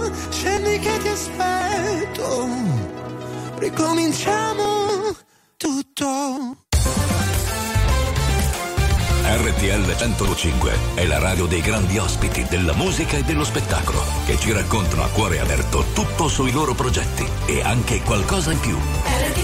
oh, 0.04 0.12
scendi 0.30 0.78
che 0.78 0.98
ti 0.98 1.08
aspetto, 1.08 2.48
ricominciamo 3.58 5.16
tutto. 5.56 6.06
RTL 9.26 9.96
105 9.96 10.78
è 10.94 11.06
la 11.06 11.18
radio 11.18 11.46
dei 11.46 11.60
grandi 11.60 11.98
ospiti 11.98 12.46
della 12.48 12.74
musica 12.74 13.16
e 13.16 13.24
dello 13.24 13.42
spettacolo 13.42 14.00
che 14.26 14.38
ci 14.38 14.52
raccontano 14.52 15.02
a 15.02 15.08
cuore 15.08 15.40
aperto 15.40 15.86
tutto 15.92 16.28
sui 16.28 16.52
loro 16.52 16.74
progetti 16.74 17.26
e 17.46 17.62
anche 17.62 18.00
qualcosa 18.02 18.52
in 18.52 18.60
più. 18.60 18.76
RTL 18.76 19.43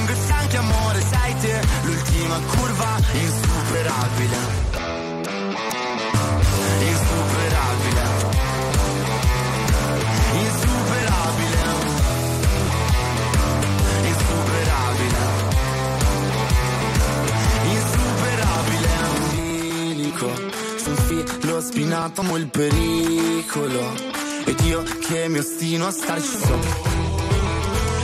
fianchi 0.51 0.57
amore 0.57 1.01
sai 1.01 1.35
te 1.39 1.61
L'ultima 1.83 2.39
curva 2.39 2.99
insuperabile. 3.13 4.37
Insuperabile. 6.79 8.03
Insuperabile. 10.33 11.63
Insuperabile. 14.03 15.23
Insuperabile. 17.71 18.89
Umbilico 19.15 20.31
su 20.77 20.89
un 20.89 20.95
filo 20.95 21.61
spinato 21.61 22.21
amo 22.21 22.37
il 22.37 22.47
pericolo. 22.47 24.09
Ed 24.45 24.59
io 24.61 24.83
che 25.07 25.27
mi 25.29 25.37
ostino 25.37 25.87
a 25.87 25.91
starci 25.91 26.27
sopra 26.27 27.10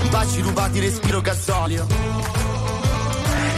baci 0.10 0.41
rubati 0.41 0.80
respiro 0.80 1.22
gasolio. 1.22 1.86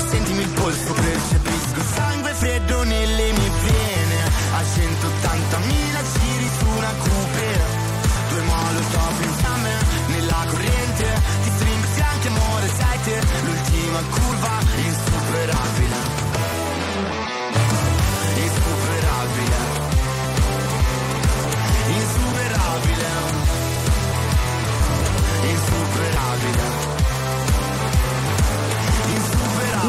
Sentimi 0.10 0.42
il 0.42 0.50
polso 0.50 0.94
percepisco 0.94 1.82
sangue 1.94 2.34
freddo 2.34 2.84
nelle 2.84 3.32
mie 3.32 3.50
vene. 3.64 4.24
A 4.54 4.62
180.000 4.62 5.89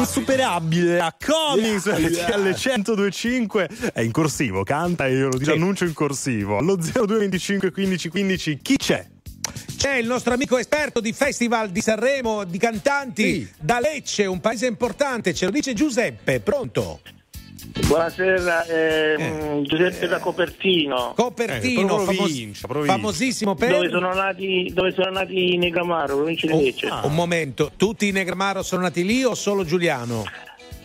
Insuperabile 0.01 0.99
a 0.99 1.15
Comics 1.15 1.85
Yeah. 1.85 1.97
RTL 1.99 2.55
1025 2.55 3.69
è 3.93 4.01
in 4.01 4.11
corsivo, 4.11 4.63
canta 4.63 5.05
e 5.05 5.13
io 5.13 5.27
lo 5.29 5.37
Sì. 5.43 5.51
annuncio 5.51 5.85
in 5.85 5.93
corsivo. 5.93 6.57
Allo 6.57 6.75
0225 6.75 7.69
15 7.71 8.09
15 8.09 8.57
chi 8.63 8.77
c'è? 8.77 9.05
C'è 9.77 9.93
il 9.97 10.07
nostro 10.07 10.33
amico 10.33 10.57
esperto 10.57 11.01
di 11.01 11.13
Festival 11.13 11.69
di 11.69 11.81
Sanremo, 11.81 12.45
di 12.45 12.57
cantanti, 12.57 13.47
da 13.59 13.79
Lecce, 13.79 14.25
un 14.25 14.39
paese 14.39 14.65
importante, 14.65 15.35
ce 15.35 15.45
lo 15.45 15.51
dice 15.51 15.73
Giuseppe, 15.73 16.39
pronto? 16.39 17.01
Buonasera, 17.87 18.65
ehm, 18.65 19.63
Giuseppe 19.63 20.07
da 20.07 20.19
Copertino. 20.19 21.13
Copertino, 21.15 22.01
Eh, 22.01 22.05
famos- 22.05 22.15
provincia, 22.15 22.67
provincia. 22.67 22.95
famosissimo 22.95 23.55
per... 23.55 23.69
Dove 23.71 23.89
sono 23.89 24.13
nati, 24.13 24.71
dove 24.73 24.91
sono 24.93 25.11
nati 25.11 25.53
i 25.53 25.57
Negramaro, 25.57 26.15
provincia 26.15 26.47
di 26.47 26.53
Lecce. 26.63 26.87
Oh, 26.89 27.05
Un 27.07 27.13
momento, 27.13 27.71
tutti 27.77 28.07
i 28.07 28.11
Negramaro 28.11 28.63
sono 28.63 28.81
nati 28.83 29.05
lì 29.05 29.23
o 29.23 29.35
solo 29.35 29.63
Giuliano? 29.63 30.23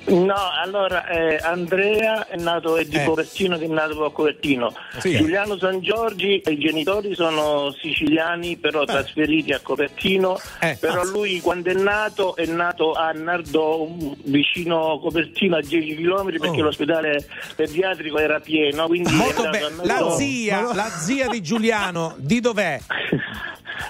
No, 0.08 0.34
allora 0.62 1.06
eh, 1.08 1.36
Andrea 1.42 2.26
è 2.28 2.36
nato 2.36 2.76
è 2.76 2.84
di 2.84 2.96
Eh. 2.96 3.04
Copertino 3.04 3.58
che 3.58 3.64
è 3.64 3.68
nato 3.68 4.04
a 4.04 4.12
Copertino. 4.12 4.72
Sì. 4.98 5.16
Giuliano 5.16 5.58
San 5.58 5.80
Giorgi, 5.80 6.42
i 6.46 6.58
genitori 6.58 7.14
sono 7.14 7.72
siciliani 7.72 8.56
però 8.56 8.84
trasferiti 8.84 9.52
a 9.52 9.60
Copertino, 9.60 10.38
Eh, 10.60 10.76
però 10.78 11.02
lui 11.04 11.40
quando 11.40 11.70
è 11.70 11.74
nato 11.74 12.36
è 12.36 12.46
nato 12.46 12.92
a 12.92 13.10
Nardò 13.12 13.86
vicino 14.24 14.98
Copertino 15.00 15.56
a 15.56 15.60
10 15.60 15.96
km 15.96 16.38
perché 16.38 16.60
Oh. 16.60 16.64
l'ospedale 16.64 17.26
pediatrico 17.56 18.18
era 18.18 18.38
pieno, 18.40 18.86
quindi 18.86 19.10
è 19.10 19.16
Molto 19.16 19.48
bene. 19.50 19.64
a 19.66 19.70
La 19.84 20.10
zia, 20.16 20.72
la 20.74 20.88
zia 20.88 21.26
di 21.28 21.42
Giuliano, 21.42 22.14
di 22.18 22.40
dov'è? 22.40 22.78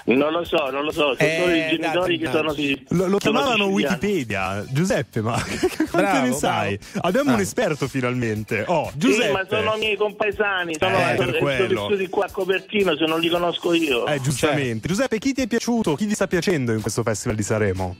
Non 0.07 0.31
lo 0.31 0.45
so, 0.45 0.69
non 0.71 0.83
lo 0.85 0.91
so, 0.91 1.15
sono 1.15 1.17
Eh, 1.17 1.37
solo 1.41 1.53
i 1.53 1.59
dai, 1.59 1.69
genitori 1.77 2.17
che 2.17 2.23
dai. 2.23 2.33
sono 2.33 2.53
sì. 2.53 2.85
Lo, 2.89 2.95
lo 2.97 3.03
sono 3.03 3.17
chiamavano 3.17 3.65
siciliani. 3.67 3.73
Wikipedia, 3.73 4.65
Giuseppe, 4.69 5.21
ma 5.21 5.33
quante 5.43 5.87
Bravo, 5.91 6.25
ne 6.27 6.31
sai? 6.33 6.79
Abbiamo 7.01 7.31
Ah. 7.31 7.33
un 7.33 7.39
esperto 7.41 7.87
finalmente. 7.89 8.63
Oh, 8.67 8.89
Sì, 8.93 8.97
Giuseppe. 8.99 9.31
ma 9.33 9.45
sono 9.49 9.75
miei 9.77 9.97
compaesani, 9.97 10.75
sono, 10.79 10.95
Eh, 10.97 11.15
per 11.15 11.25
sono 11.25 11.37
quello. 11.39 11.87
vissuti 11.87 12.07
qua 12.09 12.25
a 12.25 12.31
Copertino, 12.31 12.95
se 12.95 13.05
non 13.05 13.19
li 13.19 13.27
conosco 13.27 13.73
io. 13.73 14.05
Eh, 14.07 14.21
giustamente. 14.21 14.87
Giuseppe, 14.87 15.19
chi 15.19 15.33
ti 15.33 15.41
è 15.41 15.47
piaciuto? 15.47 15.95
Chi 15.95 16.07
ti 16.07 16.13
sta 16.13 16.25
piacendo 16.27 16.71
in 16.71 16.79
questo 16.81 17.03
Festival 17.03 17.35
di 17.35 17.43
Sanremo? 17.43 17.95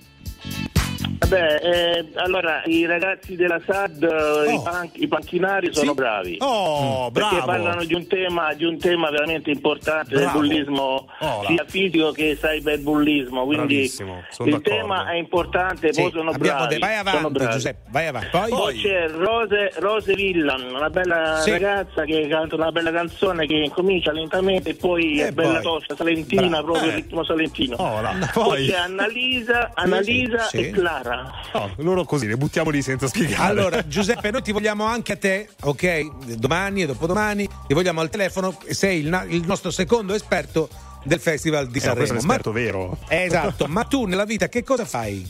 Vabbè, 1.19 1.59
eh, 1.61 2.05
allora 2.15 2.61
i 2.65 2.85
ragazzi 2.85 3.35
della 3.35 3.59
SAD, 3.65 4.03
eh, 4.03 4.53
i, 4.53 4.61
pan- 4.63 4.89
i 4.93 5.07
panchinari 5.07 5.73
sono 5.73 5.89
Sì? 5.89 5.95
bravi. 5.95 6.37
Oh, 6.39 7.09
Perché 7.11 7.35
bravo. 7.35 7.45
parlano 7.45 7.83
di 7.83 7.93
un 7.95 8.07
tema, 8.07 8.53
di 8.53 8.63
un 8.65 8.77
tema 8.77 9.09
veramente 9.09 9.49
importante 9.49 10.15
Bravo. 10.15 10.39
del 10.39 10.47
bullismo, 10.49 11.07
Oh, 11.19 11.43
sia 11.47 11.65
fisico 11.67 12.11
che 12.11 12.37
cyberbullismo. 12.39 13.43
Quindi 13.45 13.65
Bravissimo, 13.75 14.23
sono 14.29 14.49
il 14.49 14.55
d'accordo. 14.55 14.79
tema 14.79 15.09
è 15.11 15.15
importante, 15.15 15.91
Sì, 15.91 16.01
poi 16.01 16.11
sono 16.11 16.31
bravi. 16.31 16.67
de- 16.67 16.77
vai 16.79 16.95
sono 17.05 17.09
avanti. 17.27 17.47
Giuseppe, 17.51 17.89
vai 17.89 18.07
avanti. 18.07 18.27
Poi, 18.31 18.49
Poi 18.49 18.81
c'è 18.81 19.07
Rose, 19.09 19.71
Rose 19.79 20.13
Villan, 20.13 20.69
una 20.75 20.89
bella 20.89 21.37
Sì. 21.41 21.51
ragazza 21.51 22.03
che 22.05 22.27
canta 22.29 22.55
una 22.55 22.71
bella 22.71 22.91
canzone 22.91 23.45
che 23.47 23.69
comincia 23.73 24.11
lentamente 24.11 24.69
e 24.69 24.75
poi 24.75 25.19
E 25.19 25.27
è 25.27 25.31
bella 25.31 25.53
poi? 25.59 25.61
tosta, 25.63 25.95
salentina, 25.95 26.47
Bravo. 26.61 26.65
proprio 26.71 26.83
Eh. 26.85 26.87
il 26.89 26.93
ritmo 27.01 27.23
salentino. 27.25 27.75
Oh. 27.77 27.99
Poi 28.33 28.43
Poi, 28.47 28.67
c'è 28.67 28.77
Annalisa, 28.77 29.71
Annalisa 29.73 30.49
e 30.51 30.69
Clara. 30.69 31.06
Oh, 31.53 31.71
loro 31.77 32.03
così, 32.05 32.27
le 32.27 32.37
buttiamo 32.37 32.69
lì 32.69 32.81
senza 32.81 33.07
spiegare. 33.07 33.43
Allora, 33.43 33.87
Giuseppe, 33.87 34.31
noi 34.31 34.41
ti 34.41 34.51
vogliamo 34.51 34.83
anche 34.85 35.13
a 35.13 35.17
te, 35.17 35.49
ok? 35.61 36.35
Domani 36.35 36.83
e 36.83 36.85
dopodomani, 36.87 37.47
ti 37.67 37.73
vogliamo 37.73 38.01
al 38.01 38.09
telefono. 38.09 38.57
Sei 38.69 38.99
il, 38.99 39.07
na- 39.07 39.23
il 39.27 39.43
nostro 39.45 39.71
secondo 39.71 40.13
esperto 40.13 40.69
del 41.03 41.19
Festival 41.19 41.67
di 41.67 41.77
Eh, 41.77 41.81
Sanremo. 41.81 42.11
un 42.11 42.17
esperto 42.17 42.51
vero. 42.51 42.97
Esatto, 43.07 43.65
ma 43.67 43.83
tu 43.83 44.05
nella 44.05 44.25
vita 44.25 44.49
che 44.49 44.63
cosa 44.63 44.85
fai? 44.85 45.29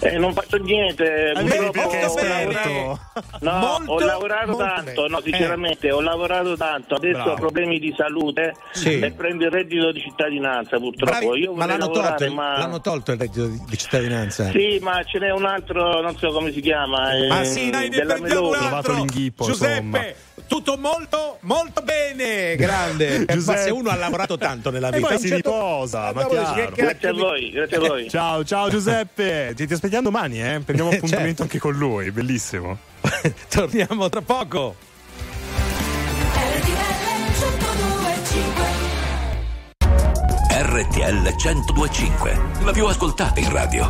Eh, 0.00 0.16
non 0.18 0.32
faccio 0.32 0.56
niente, 0.58 1.32
Ah, 1.34 1.42
vedi, 1.42 1.56
purtroppo 1.64 1.88
ho 1.88 2.04
esperto. 2.04 2.28
lavorato- 2.28 3.00
No, 3.40 3.58
Molto, 3.84 3.92
ho 3.92 3.98
lavorato 4.06 4.46
molto 4.50 4.64
tanto, 4.64 5.08
no, 5.08 5.20
sinceramente, 5.22 5.90
ho 5.90 6.00
lavorato 6.00 6.56
tanto, 6.56 6.94
adesso 6.94 7.14
Bravo. 7.14 7.30
ho 7.32 7.34
problemi 7.36 7.78
di 7.78 7.92
salute 7.96 8.54
Sì. 8.72 8.98
e 9.00 9.10
prendo 9.12 9.44
il 9.44 9.50
reddito 9.50 9.90
di 9.92 10.00
cittadinanza 10.00 10.78
purtroppo. 10.78 11.34
Ma 11.54 11.66
l'hanno 11.66 11.90
tolto, 11.90 12.32
ma... 12.32 12.58
l'hanno 12.58 12.80
tolto 12.80 13.12
il 13.12 13.18
reddito 13.18 13.46
di, 13.46 13.60
di 13.68 13.76
cittadinanza. 13.78 14.50
Sì, 14.50 14.78
ma 14.82 15.02
ce 15.04 15.18
n'è 15.18 15.30
un 15.30 15.44
altro, 15.44 16.00
non 16.00 16.16
so 16.16 16.30
come 16.30 16.52
si 16.52 16.60
chiama. 16.60 17.12
eh, 17.14 17.26
Ma 17.28 17.44
sì, 17.44 17.70
dai, 17.70 17.88
ne 17.88 17.96
della 17.96 18.14
prendiamo 18.14 18.48
un 18.48 18.54
altro. 18.54 19.04
Giuseppe, 19.04 19.76
insomma. 19.78 20.02
tutto 20.46 20.76
molto, 20.78 21.38
molto 21.40 21.82
bene, 21.82 22.56
grande. 22.56 23.06
Eh, 23.18 23.24
Ma 23.26 23.32
Giuseppe. 23.34 23.58
se 23.62 23.70
uno 23.70 23.90
ha 23.90 23.96
lavorato 23.96 24.36
tanto 24.38 24.70
nella 24.70 24.88
E 24.90 24.96
vita, 24.96 25.16
si 25.18 25.28
certo- 25.28 25.50
riposa, 25.50 26.12
ma 26.12 26.22
Ah, 26.22 26.26
chiaro. 26.26 26.54
che 26.72 26.82
Grazie 26.82 27.08
a 27.08 27.12
voi, 27.12 27.50
grazie 27.50 27.76
a 27.76 27.80
voi. 27.80 28.08
Ciao, 28.10 28.44
ciao 28.44 28.68
Giuseppe, 28.68 29.52
ti, 29.56 29.66
ti 29.68 29.74
aspettiamo 29.74 30.04
domani, 30.10 30.42
eh? 30.42 30.60
Prendiamo 30.60 30.90
Eh, 30.90 30.96
appuntamento 30.96 31.28
certo. 31.28 31.42
anche 31.42 31.58
con 31.58 31.74
lui, 31.74 32.10
bellissimo. 32.10 32.76
Torniamo 33.48 34.08
tra 34.08 34.22
poco. 34.22 34.74
RTL 40.50 41.34
1025, 41.36 42.40
la 42.62 42.72
più 42.72 42.86
ascoltata 42.86 43.38
in 43.40 43.50
radio. 43.50 43.86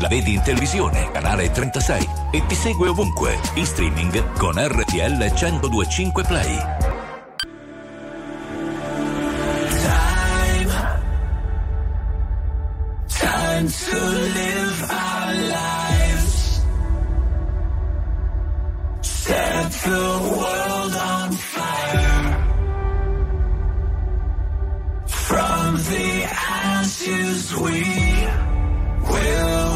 La 0.00 0.08
vedi 0.08 0.34
in 0.34 0.42
televisione, 0.42 1.10
canale 1.10 1.50
36 1.50 2.08
e 2.32 2.46
ti 2.46 2.54
segue 2.54 2.88
ovunque, 2.88 3.38
in 3.54 3.66
streaming 3.66 4.32
con 4.38 4.54
RTL 4.56 5.32
1025 5.32 6.24
Play. 6.24 6.58
Time 13.08 13.68
to 13.68 13.98
live 14.34 14.59
Set 19.30 19.70
the 19.70 20.06
world 20.38 20.94
on 20.96 21.30
fire. 21.30 22.24
From 25.06 25.76
the 25.76 26.24
ashes 26.24 27.54
we 27.54 27.80
will 29.08 29.74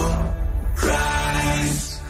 rise. 0.82 2.00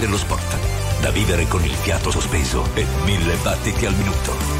Dello 0.00 0.16
sport. 0.16 1.00
Da 1.00 1.10
vivere 1.10 1.46
con 1.46 1.64
il 1.64 1.74
fiato 1.74 2.10
sospeso 2.10 2.68
e 2.74 2.86
mille 3.04 3.36
battiti 3.36 3.86
al 3.86 3.94
minuto. 3.94 4.57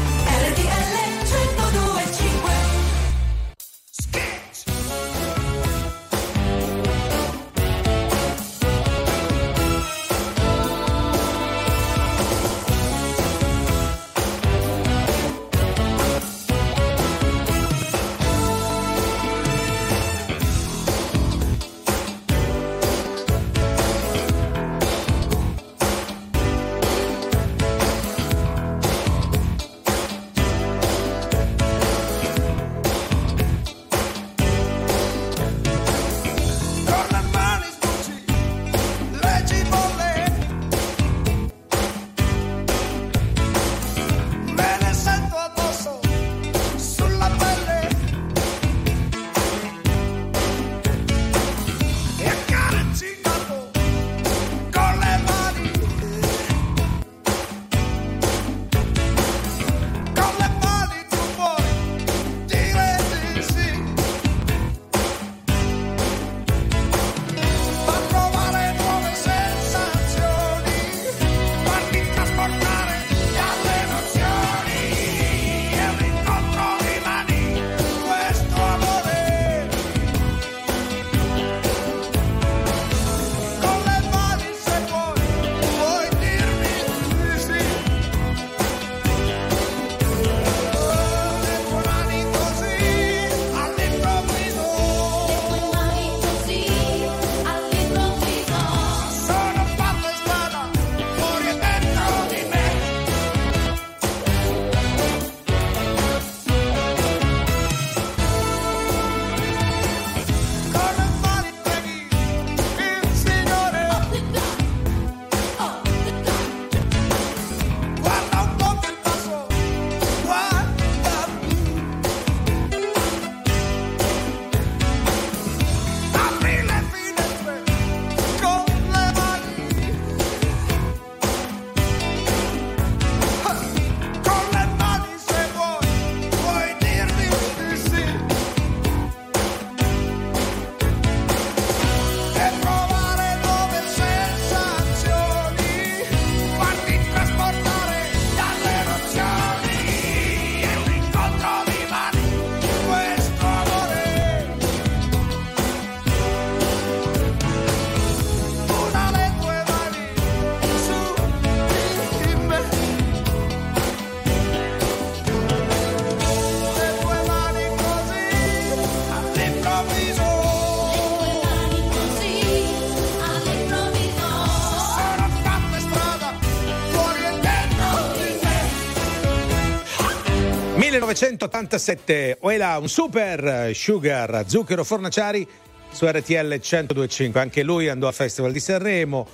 1987, 181.19 182.37
Oela, 182.41 182.77
un 182.77 182.87
super 182.87 183.71
sugar, 183.75 184.45
zucchero 184.47 184.85
fornaciari 184.85 185.45
su 185.91 186.05
RTL 186.07 186.47
1025. 186.61 187.41
Anche 187.41 187.61
lui 187.61 187.89
andò 187.89 188.07
al 188.07 188.13
Festival 188.13 188.53
di 188.53 188.59
Sanremo 188.61 189.27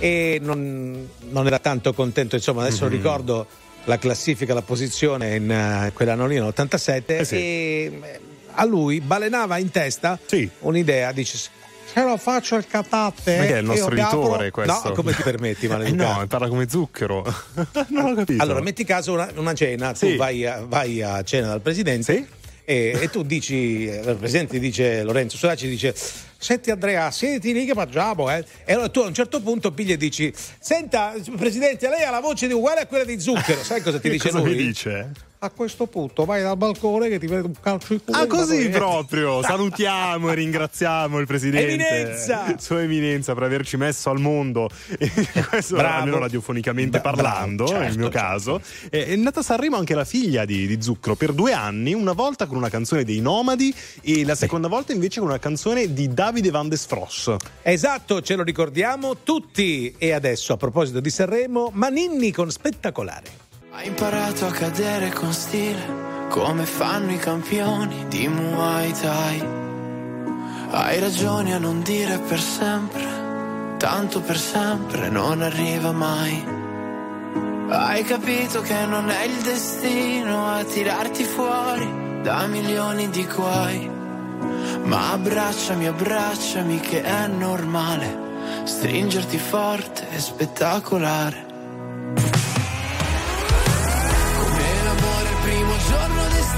e 0.00 0.38
non, 0.42 1.08
non 1.30 1.46
era 1.46 1.60
tanto 1.60 1.92
contento, 1.94 2.34
insomma, 2.34 2.62
adesso 2.62 2.86
Mhm. 2.86 2.90
ricordo 2.90 3.46
la 3.84 3.98
classifica, 3.98 4.52
la 4.52 4.62
posizione 4.62 5.36
in 5.36 5.48
eh, 5.50 5.92
quell'anno 5.94 6.26
lì, 6.26 6.34
nell'87, 6.34 7.02
Eh 7.20 7.24
sì. 7.24 7.34
e 7.36 8.00
eh, 8.02 8.20
a 8.54 8.64
lui 8.64 9.00
balenava 9.00 9.58
in 9.58 9.70
testa 9.70 10.18
un'idea, 10.60 11.12
dice 11.12 11.38
lo 12.04 12.16
faccio 12.16 12.56
il 12.56 12.66
catate 12.66 13.36
Ma 13.38 13.44
che 13.44 13.54
è 13.54 13.58
il 13.58 13.64
nostro 13.64 13.94
vi 13.94 14.00
apro-" 14.00 14.20
editore 14.22 14.50
questo? 14.50 14.88
No, 14.88 14.94
come 14.94 15.14
ti 15.14 15.22
permetti, 15.22 15.66
Eh 15.66 15.68
maleducato? 15.68 16.20
no, 16.20 16.26
parla 16.26 16.48
come 16.48 16.68
zucchero. 16.68 17.22
non 17.88 18.04
ho 18.10 18.14
capito. 18.14 18.42
Allora, 18.42 18.60
metti 18.60 18.84
caso 18.84 19.12
una, 19.12 19.30
una 19.36 19.54
cena, 19.54 19.92
tu 19.92 20.06
Sì. 20.08 20.16
vai, 20.16 20.44
a, 20.46 20.64
vai 20.66 21.02
a 21.02 21.22
cena 21.22 21.48
dal 21.48 21.60
presidente 21.60 22.28
e, 22.64 22.98
e 23.00 23.08
tu 23.10 23.22
dici, 23.22 23.86
eh, 23.88 24.02
il 24.10 24.16
presidente 24.16 24.58
dice, 24.58 25.02
Lorenzo 25.02 25.36
Soraci 25.38 25.66
dice, 25.68 25.94
senti 26.36 26.70
Andrea, 26.70 27.10
siediti 27.10 27.52
lì 27.54 27.64
che 27.64 27.74
mangiamo, 27.74 28.30
eh. 28.30 28.44
E 28.66 28.72
allora 28.74 28.88
tu 28.90 29.00
a 29.00 29.06
un 29.06 29.14
certo 29.14 29.40
punto 29.40 29.72
pigli 29.72 29.92
e 29.92 29.96
dici, 29.96 30.30
senta 30.58 31.14
presidente, 31.36 31.88
lei 31.88 32.04
ha 32.04 32.10
la 32.10 32.20
voce 32.20 32.46
di 32.46 32.52
uguale 32.52 32.80
a 32.82 32.86
quella 32.86 33.04
di 33.04 33.18
zucchero, 33.18 33.62
sai 33.64 33.80
cosa 33.80 33.98
ti 33.98 34.10
dice 34.10 34.28
cosa 34.30 34.42
lui? 34.44 34.54
mi 34.54 34.62
dice? 34.64 35.10
A 35.40 35.50
questo 35.50 35.86
punto 35.86 36.24
vai 36.24 36.42
dal 36.42 36.56
balcone 36.56 37.08
che 37.08 37.20
ti 37.20 37.28
vede 37.28 37.42
un 37.46 37.52
calcio 37.60 37.92
in 37.92 38.02
culo. 38.04 38.18
Ah, 38.18 38.26
così 38.26 38.68
proprio. 38.70 39.40
Salutiamo 39.46 40.32
e 40.32 40.34
ringraziamo 40.34 41.20
il 41.20 41.26
presidente. 41.28 41.74
Eminenza! 41.74 42.54
Sua 42.58 42.82
eminenza 42.82 43.34
per 43.34 43.44
averci 43.44 43.76
messo 43.76 44.10
al 44.10 44.18
mondo. 44.18 44.68
Questo 45.48 45.76
Bravo. 45.76 45.98
almeno 45.98 46.18
radiofonicamente 46.18 46.98
Bra- 46.98 47.12
parlando, 47.12 47.64
bravo, 47.66 47.78
nel 47.78 47.92
certo, 47.92 48.00
mio 48.00 48.08
caso. 48.08 48.60
E- 48.90 49.06
È 49.06 49.14
nata 49.14 49.38
a 49.38 49.42
Sanremo 49.44 49.76
anche 49.76 49.94
la 49.94 50.04
figlia 50.04 50.44
di, 50.44 50.66
di 50.66 50.82
Zucchero 50.82 51.14
per 51.14 51.32
due 51.32 51.52
anni, 51.52 51.94
una 51.94 52.14
volta 52.14 52.46
con 52.46 52.56
una 52.56 52.68
canzone 52.68 53.04
dei 53.04 53.20
Nomadi 53.20 53.72
e 54.02 54.24
la 54.24 54.34
seconda 54.34 54.66
volta 54.66 54.92
invece 54.92 55.20
con 55.20 55.28
una 55.28 55.38
canzone 55.38 55.92
di 55.92 56.12
Davide 56.12 56.50
Van 56.50 56.68
des 56.68 56.84
Fross. 56.84 57.36
Esatto, 57.62 58.22
ce 58.22 58.34
lo 58.34 58.42
ricordiamo 58.42 59.18
tutti. 59.22 59.94
E 59.98 60.10
adesso, 60.10 60.52
a 60.52 60.56
proposito 60.56 60.98
di 60.98 61.10
Sanremo, 61.10 61.70
Maninni 61.72 62.32
con 62.32 62.50
spettacolare. 62.50 63.46
Hai 63.70 63.86
imparato 63.86 64.46
a 64.46 64.50
cadere 64.50 65.10
con 65.10 65.30
stile, 65.30 66.26
come 66.30 66.64
fanno 66.64 67.12
i 67.12 67.18
campioni 67.18 68.06
di 68.08 68.26
Muay 68.26 68.92
Thai. 68.92 69.44
Hai 70.70 70.98
ragione 70.98 71.52
a 71.52 71.58
non 71.58 71.82
dire 71.82 72.18
per 72.18 72.40
sempre, 72.40 73.76
tanto 73.76 74.22
per 74.22 74.38
sempre 74.38 75.10
non 75.10 75.42
arriva 75.42 75.92
mai. 75.92 76.42
Hai 77.68 78.04
capito 78.04 78.62
che 78.62 78.86
non 78.86 79.10
è 79.10 79.24
il 79.24 79.42
destino 79.42 80.46
a 80.46 80.64
tirarti 80.64 81.24
fuori 81.24 82.22
da 82.22 82.46
milioni 82.46 83.10
di 83.10 83.26
guai. 83.26 83.90
Ma 84.84 85.12
abbracciami, 85.12 85.86
abbracciami 85.86 86.80
che 86.80 87.02
è 87.02 87.26
normale, 87.26 88.64
stringerti 88.64 89.36
forte 89.36 90.08
e 90.08 90.18
spettacolare. 90.18 91.47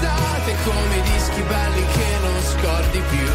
D'estate, 0.01 0.55
come 0.63 0.95
i 0.97 1.01
dischi 1.01 1.41
belli 1.41 1.85
che 1.85 2.09
non 2.21 2.41
scordi 2.41 3.01
più. 3.09 3.31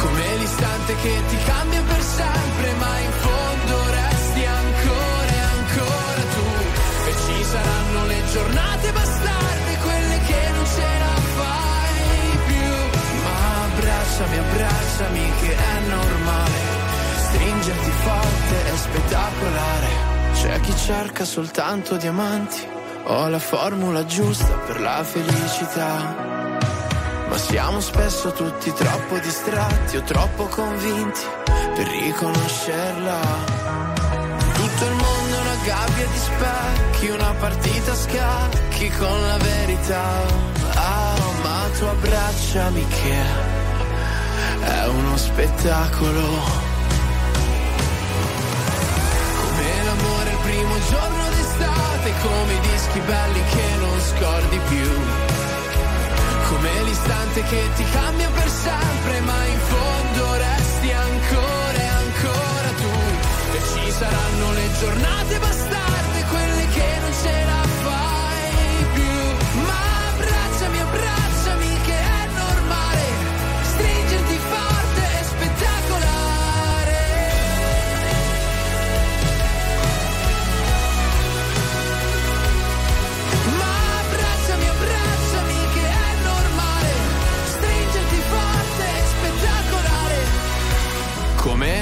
Come 0.00 0.36
l'istante 0.36 0.94
che 0.96 1.22
ti 1.28 1.36
cambia 1.44 1.82
per 1.82 2.02
sempre, 2.02 2.74
ma 2.74 2.98
in 2.98 3.12
fondo 3.12 3.90
resti 3.90 4.44
ancora 4.44 5.32
e 5.32 5.40
ancora 5.56 6.22
tu. 6.34 6.46
E 7.06 7.12
ci 7.24 7.44
saranno 7.44 8.06
le 8.06 8.20
giornate 8.32 8.92
bastarde, 8.92 9.76
quelle 9.82 10.18
che 10.26 10.50
non 10.56 10.66
ce 10.74 10.90
la 11.04 11.16
fai 11.36 12.38
più. 12.46 12.74
Ma 13.22 13.64
abbracciami, 13.64 14.38
abbracciami 14.38 15.32
che 15.40 15.56
è 15.56 15.88
normale. 15.88 16.60
Stringerti 17.26 17.90
forte 18.04 18.72
è 18.72 18.76
spettacolare. 18.76 20.10
C'è 20.34 20.60
chi 20.60 20.76
cerca 20.76 21.24
soltanto 21.24 21.96
diamanti. 21.96 22.80
Ho 23.04 23.28
la 23.28 23.38
formula 23.40 24.04
giusta 24.04 24.54
per 24.66 24.80
la 24.80 25.02
felicità. 25.02 26.30
Ma 27.28 27.36
siamo 27.36 27.80
spesso 27.80 28.30
tutti 28.32 28.72
troppo 28.72 29.18
distratti 29.18 29.96
o 29.96 30.02
troppo 30.02 30.46
convinti 30.46 31.20
per 31.74 31.86
riconoscerla. 31.88 33.20
Tutto 34.54 34.84
il 34.84 34.94
mondo 34.94 35.36
è 35.36 35.40
una 35.40 35.56
gabbia 35.64 36.06
di 36.06 36.18
specchi, 36.18 37.08
una 37.08 37.34
partita 37.40 37.90
a 37.90 37.96
scacchi 37.96 38.90
con 38.90 39.26
la 39.26 39.36
verità. 39.36 40.04
Ah, 40.74 41.14
ma 41.42 41.68
tu 41.76 41.84
abbracciami 41.84 42.86
che 42.86 43.16
è 44.60 44.86
uno 44.86 45.16
spettacolo. 45.16 46.20
Come 49.40 49.84
l'amore 49.84 50.30
il 50.30 50.36
primo 50.42 50.78
giorno 50.88 51.22
d'estate, 51.30 51.41
come 52.22 52.52
i 52.52 52.60
dischi 52.60 53.00
belli 53.00 53.42
che 53.52 53.66
non 53.78 54.00
scordi 54.00 54.58
più. 54.68 54.90
Come 56.48 56.82
l'istante 56.84 57.42
che 57.42 57.62
ti 57.76 57.84
cambia 57.90 58.28
per 58.30 58.48
sempre, 58.48 59.20
ma 59.20 59.44
in 59.46 59.60
fondo 59.72 60.34
resti 60.36 60.90
ancora 60.92 61.78
e 61.86 61.88
ancora 62.04 62.70
tu. 62.82 62.94
E 63.56 63.60
ci 63.72 63.90
saranno 63.90 64.52
le 64.52 64.66
giornate 64.78 65.38
bastarde, 65.38 66.24
quelle 66.30 66.66
che 66.76 66.88
non 67.00 67.12
ce 67.22 67.36
la 67.50 67.62
fai 67.84 68.86
più. 68.94 69.62
Ma 69.66 69.82
abbracciami, 70.10 70.78
abbracciami 70.80 71.70
che 71.86 71.98
è 71.98 72.26
normale, 72.42 73.04
stringerti 73.62 74.38
forte 74.50 74.71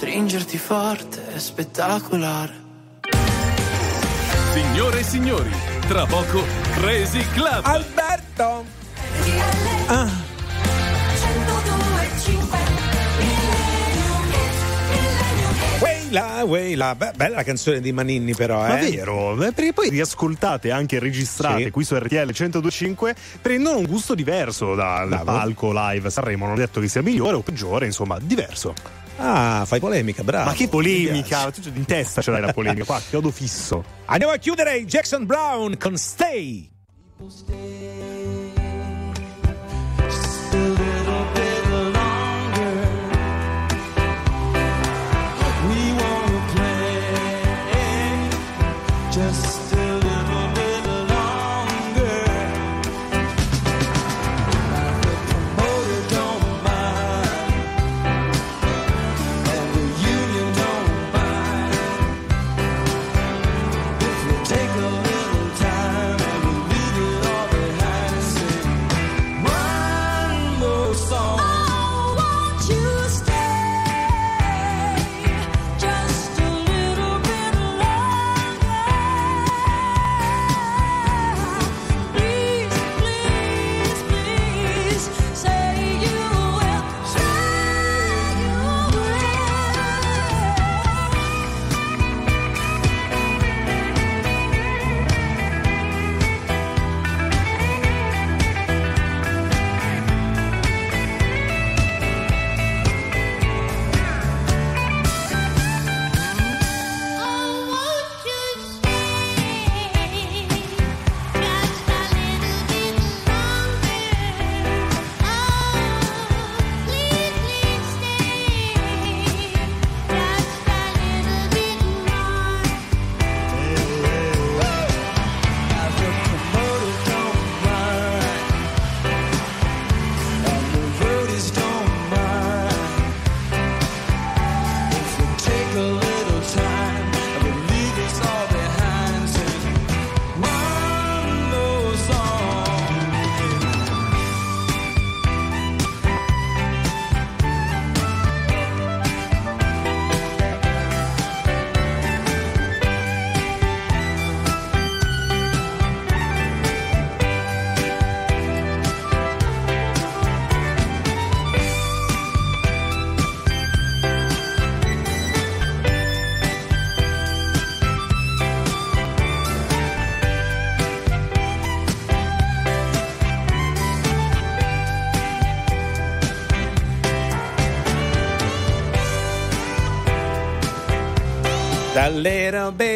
Stringerti 0.00 0.56
forte 0.56 1.34
è 1.34 1.38
spettacolare 1.38 2.54
Signore 4.54 5.00
e 5.00 5.02
signori, 5.02 5.50
tra 5.88 6.06
poco 6.06 6.42
Crazy 6.76 7.22
Club. 7.34 7.66
Alberto! 7.66 8.64
Ah. 9.88 10.08
Weila, 15.80 16.44
Weila. 16.44 16.94
Beh, 16.94 17.12
bella 17.14 17.36
la 17.36 17.42
canzone 17.42 17.80
di 17.80 17.92
Maninni, 17.92 18.34
però, 18.34 18.64
eh. 18.64 18.68
Ma 18.68 18.74
vero, 18.76 19.34
Beh, 19.34 19.52
perché 19.52 19.72
poi 19.72 19.88
riascoltate 19.90 20.70
anche 20.70 20.98
registrate 20.98 21.64
Sì. 21.64 21.70
qui 21.70 21.84
su 21.84 21.94
RTL 21.96 22.16
1025 22.36 23.14
prendono 23.40 23.78
un 23.78 23.84
gusto 23.86 24.14
diverso 24.14 24.74
da- 24.74 25.06
dal 25.08 25.22
palco 25.24 25.70
live 25.72 26.10
Sanremo. 26.10 26.46
Non 26.46 26.54
ho 26.54 26.58
detto 26.58 26.80
che 26.80 26.88
sia 26.88 27.02
migliore 27.02 27.36
o 27.36 27.40
peggiore, 27.40 27.86
insomma, 27.86 28.18
diverso. 28.20 28.74
Ah, 29.22 29.64
fai 29.66 29.80
polemica, 29.80 30.24
bravo. 30.24 30.46
Ma 30.48 30.54
che 30.54 30.64
Mi 30.64 30.70
polemica? 30.70 31.50
Tu 31.50 31.60
in 31.74 31.84
testa 31.84 32.22
ce 32.22 32.30
l'hai 32.30 32.40
la 32.40 32.52
polemica, 32.52 32.84
qua, 32.84 33.00
chiodo 33.06 33.30
fisso. 33.30 33.84
Andiamo 34.06 34.32
a 34.32 34.38
chiudere 34.38 34.84
Jackson 34.86 35.26
Brown 35.26 35.76
con 35.76 35.96
Stay. 35.96 36.70
We 40.50 40.99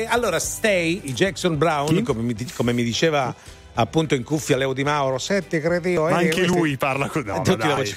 Allora, 0.09 0.39
Stay, 0.39 1.01
Jackson 1.13 1.59
Brown, 1.59 2.03
come 2.03 2.23
mi, 2.23 2.35
come 2.55 2.73
mi 2.73 2.83
diceva 2.83 3.35
appunto 3.75 4.15
in 4.15 4.23
cuffia 4.25 4.57
Leo 4.57 4.73
Di 4.73 4.85
Mauro, 4.85 5.19
sette 5.19 5.61
credo. 5.61 6.03
Ma 6.03 6.11
eh, 6.11 6.13
anche 6.13 6.29
questi- 6.33 6.47
lui 6.47 6.77
parla 6.77 7.09
così. 7.09 7.27
No, 7.27 7.35
ma 7.37 7.41
Tutti 7.43 7.67
la 7.67 7.75
dai. 7.75 7.95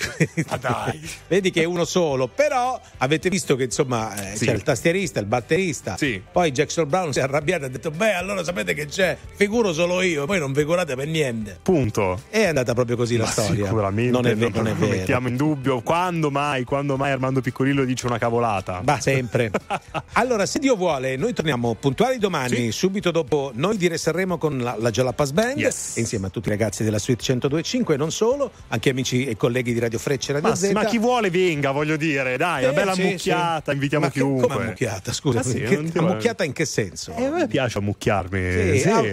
Ma 0.49 0.57
dai. 0.57 1.09
Vedi 1.27 1.51
che 1.51 1.61
è 1.61 1.65
uno 1.65 1.85
solo, 1.85 2.27
però 2.27 2.79
avete 2.97 3.29
visto 3.29 3.55
che 3.55 3.63
insomma 3.65 4.13
eh, 4.31 4.35
Sì. 4.35 4.45
c'è 4.45 4.53
il 4.53 4.63
tastierista, 4.63 5.19
il 5.19 5.25
batterista. 5.25 5.97
Poi 6.31 6.51
Jackson 6.51 6.87
Brown 6.87 7.13
si 7.13 7.19
è 7.19 7.23
arrabbiato 7.23 7.63
e 7.63 7.65
ha 7.67 7.69
detto: 7.69 7.91
Beh, 7.91 8.13
allora 8.13 8.43
sapete 8.43 8.73
che 8.73 8.85
c'è? 8.85 9.17
Figuro 9.35 9.73
solo 9.73 10.01
io, 10.01 10.25
poi 10.25 10.39
non 10.39 10.53
figurate 10.53 10.95
per 10.95 11.07
niente. 11.07 11.59
Punto. 11.61 12.21
È 12.29 12.45
andata 12.45 12.73
proprio 12.73 12.95
così 12.95 13.17
la 13.17 13.25
Ma 13.25 13.29
storia. 13.31 13.65
Sicuramente 13.65 14.11
non 14.11 14.25
è, 14.25 14.35
ve- 14.35 14.49
non 14.53 14.67
è 14.67 14.71
lo 14.71 14.75
vero. 14.79 14.91
mettiamo 14.97 15.27
in 15.27 15.35
dubbio. 15.35 15.81
Quando 15.81 16.31
mai, 16.31 16.63
quando 16.63 16.97
mai 16.97 17.11
Armando 17.11 17.41
Piccolillo 17.41 17.83
dice 17.85 18.05
una 18.07 18.17
cavolata? 18.17 18.81
Va 18.83 18.99
sempre. 18.99 19.51
Allora, 20.13 20.45
se 20.45 20.59
Dio 20.59 20.75
vuole, 20.75 21.15
noi 21.15 21.33
torniamo 21.33 21.75
puntuali 21.75 22.17
domani, 22.17 22.71
subito 22.71 23.11
dopo 23.11 23.51
noi 23.53 23.77
dire 23.77 23.97
Sanremo 23.97 24.37
con 24.37 24.57
la, 24.57 24.75
la 24.79 24.89
Jalapas 24.89 25.31
Band, 25.31 25.57
Yes. 25.67 25.95
insieme 25.97 26.27
a 26.27 26.29
tutti 26.29 26.47
i 26.47 26.51
ragazzi 26.51 26.83
della 26.83 26.99
Suite 26.99 27.21
1025 27.27 27.93
e 27.95 27.97
non 27.97 28.11
solo, 28.11 28.51
anche 28.69 28.89
amici 28.89 29.25
e 29.25 29.35
colleghi 29.37 29.73
di 29.73 29.79
Radio 29.79 29.99
Frecce 29.99 30.31
e 30.31 30.33
Radio 30.35 30.49
Ma, 30.49 30.55
Z. 30.55 30.71
ma 30.71 30.85
chi 30.85 30.97
vuole 30.97 31.29
venga, 31.29 31.71
voglio 31.71 31.95
dire, 31.97 32.37
dai, 32.37 32.63
una 32.63 32.71
Eh, 32.71 32.75
bella 32.75 32.93
sì, 32.93 33.03
mucchiata, 33.03 33.63
sì. 33.71 33.73
invitiamo 33.73 34.05
Ma 34.05 34.11
che- 34.11 34.19
chiunque. 34.19 34.47
come 34.47 34.65
mucchiata? 34.65 35.13
Scusa, 35.13 35.39
Ah, 35.39 35.43
sì, 35.43 35.59
che- 35.61 35.75
non 35.75 35.89
ti- 35.91 35.99
mucchiata 35.99 36.43
in 36.43 36.53
che 36.53 36.65
senso? 36.65 37.13
Eh, 37.15 37.25
a 37.25 37.29
me 37.31 37.47
piace 37.47 37.77
ammucchiarmi. 37.79 38.79
Sì, 38.79 38.89
ah, 38.89 39.03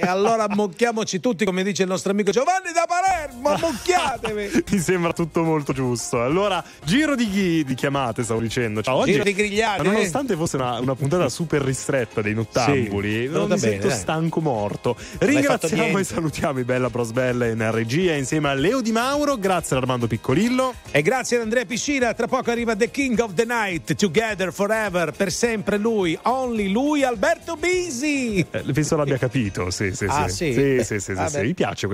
E 0.00 0.06
allora 0.06 0.44
ammocchiamoci 0.44 1.18
tutti, 1.18 1.44
come 1.44 1.64
dice 1.64 1.82
il 1.82 1.88
nostro 1.88 2.12
amico 2.12 2.30
Giovanni 2.30 2.70
da 2.72 2.84
Palermo, 2.86 3.48
ammocchiatevi! 3.48 4.64
Mi 4.70 4.78
sembra 4.78 5.12
tutto 5.12 5.42
molto 5.42 5.72
giusto. 5.72 6.22
Allora, 6.22 6.62
giro 6.84 7.16
di, 7.16 7.28
ghi- 7.28 7.64
di 7.64 7.74
chiamate, 7.74 8.22
stavo 8.22 8.38
dicendo. 8.40 8.80
Ciao, 8.82 8.98
oggi, 8.98 9.12
Giro 9.12 9.24
di 9.24 9.34
grigliate. 9.34 9.82
Nonostante 9.82 10.36
fosse 10.36 10.54
una, 10.56 10.78
una 10.78 10.94
puntata 10.94 11.28
super 11.28 11.62
ristretta 11.62 12.20
dei 12.22 12.34
nottambuli, 12.34 13.26
non 13.28 13.48
mi 13.50 13.58
bene, 13.58 13.90
stanco 13.90 14.40
morto. 14.40 14.96
Ringraziamo 15.18 15.87
e 15.96 16.04
salutiamo 16.04 16.58
i 16.58 16.64
Bella 16.64 16.90
Prosbella 16.90 17.46
in 17.46 17.70
regia 17.70 18.14
insieme 18.14 18.48
a 18.48 18.54
Leo 18.54 18.80
Di 18.80 18.92
Mauro. 18.92 19.36
Grazie 19.38 19.76
ad 19.76 19.82
Armando 19.82 20.06
Piccolillo. 20.06 20.74
E 20.90 21.02
grazie 21.02 21.36
ad 21.36 21.42
Andrea 21.44 21.64
Piscina, 21.64 22.12
tra 22.14 22.26
poco 22.26 22.50
arriva 22.50 22.74
The 22.74 22.90
King 22.90 23.18
of 23.20 23.34
the 23.34 23.44
Night, 23.44 23.94
Together 23.94 24.52
Forever, 24.52 25.12
per 25.12 25.30
sempre 25.32 25.76
lui, 25.78 26.18
only 26.22 26.68
lui, 26.70 27.02
Alberto 27.04 27.56
Bisi. 27.56 28.44
Eh, 28.50 28.62
penso 28.72 28.96
l'abbia 28.96 29.18
capito, 29.18 29.70
sì, 29.70 29.94
sì, 29.94 30.06
Ah, 30.08 30.28
sì. 30.28 30.52
sì? 30.52 30.78
Sì, 30.78 30.84
sì, 30.84 31.00
sì, 31.00 31.14
sì, 31.14 31.28
sì. 31.28 31.40
Mi 31.40 31.54
piace 31.54 31.86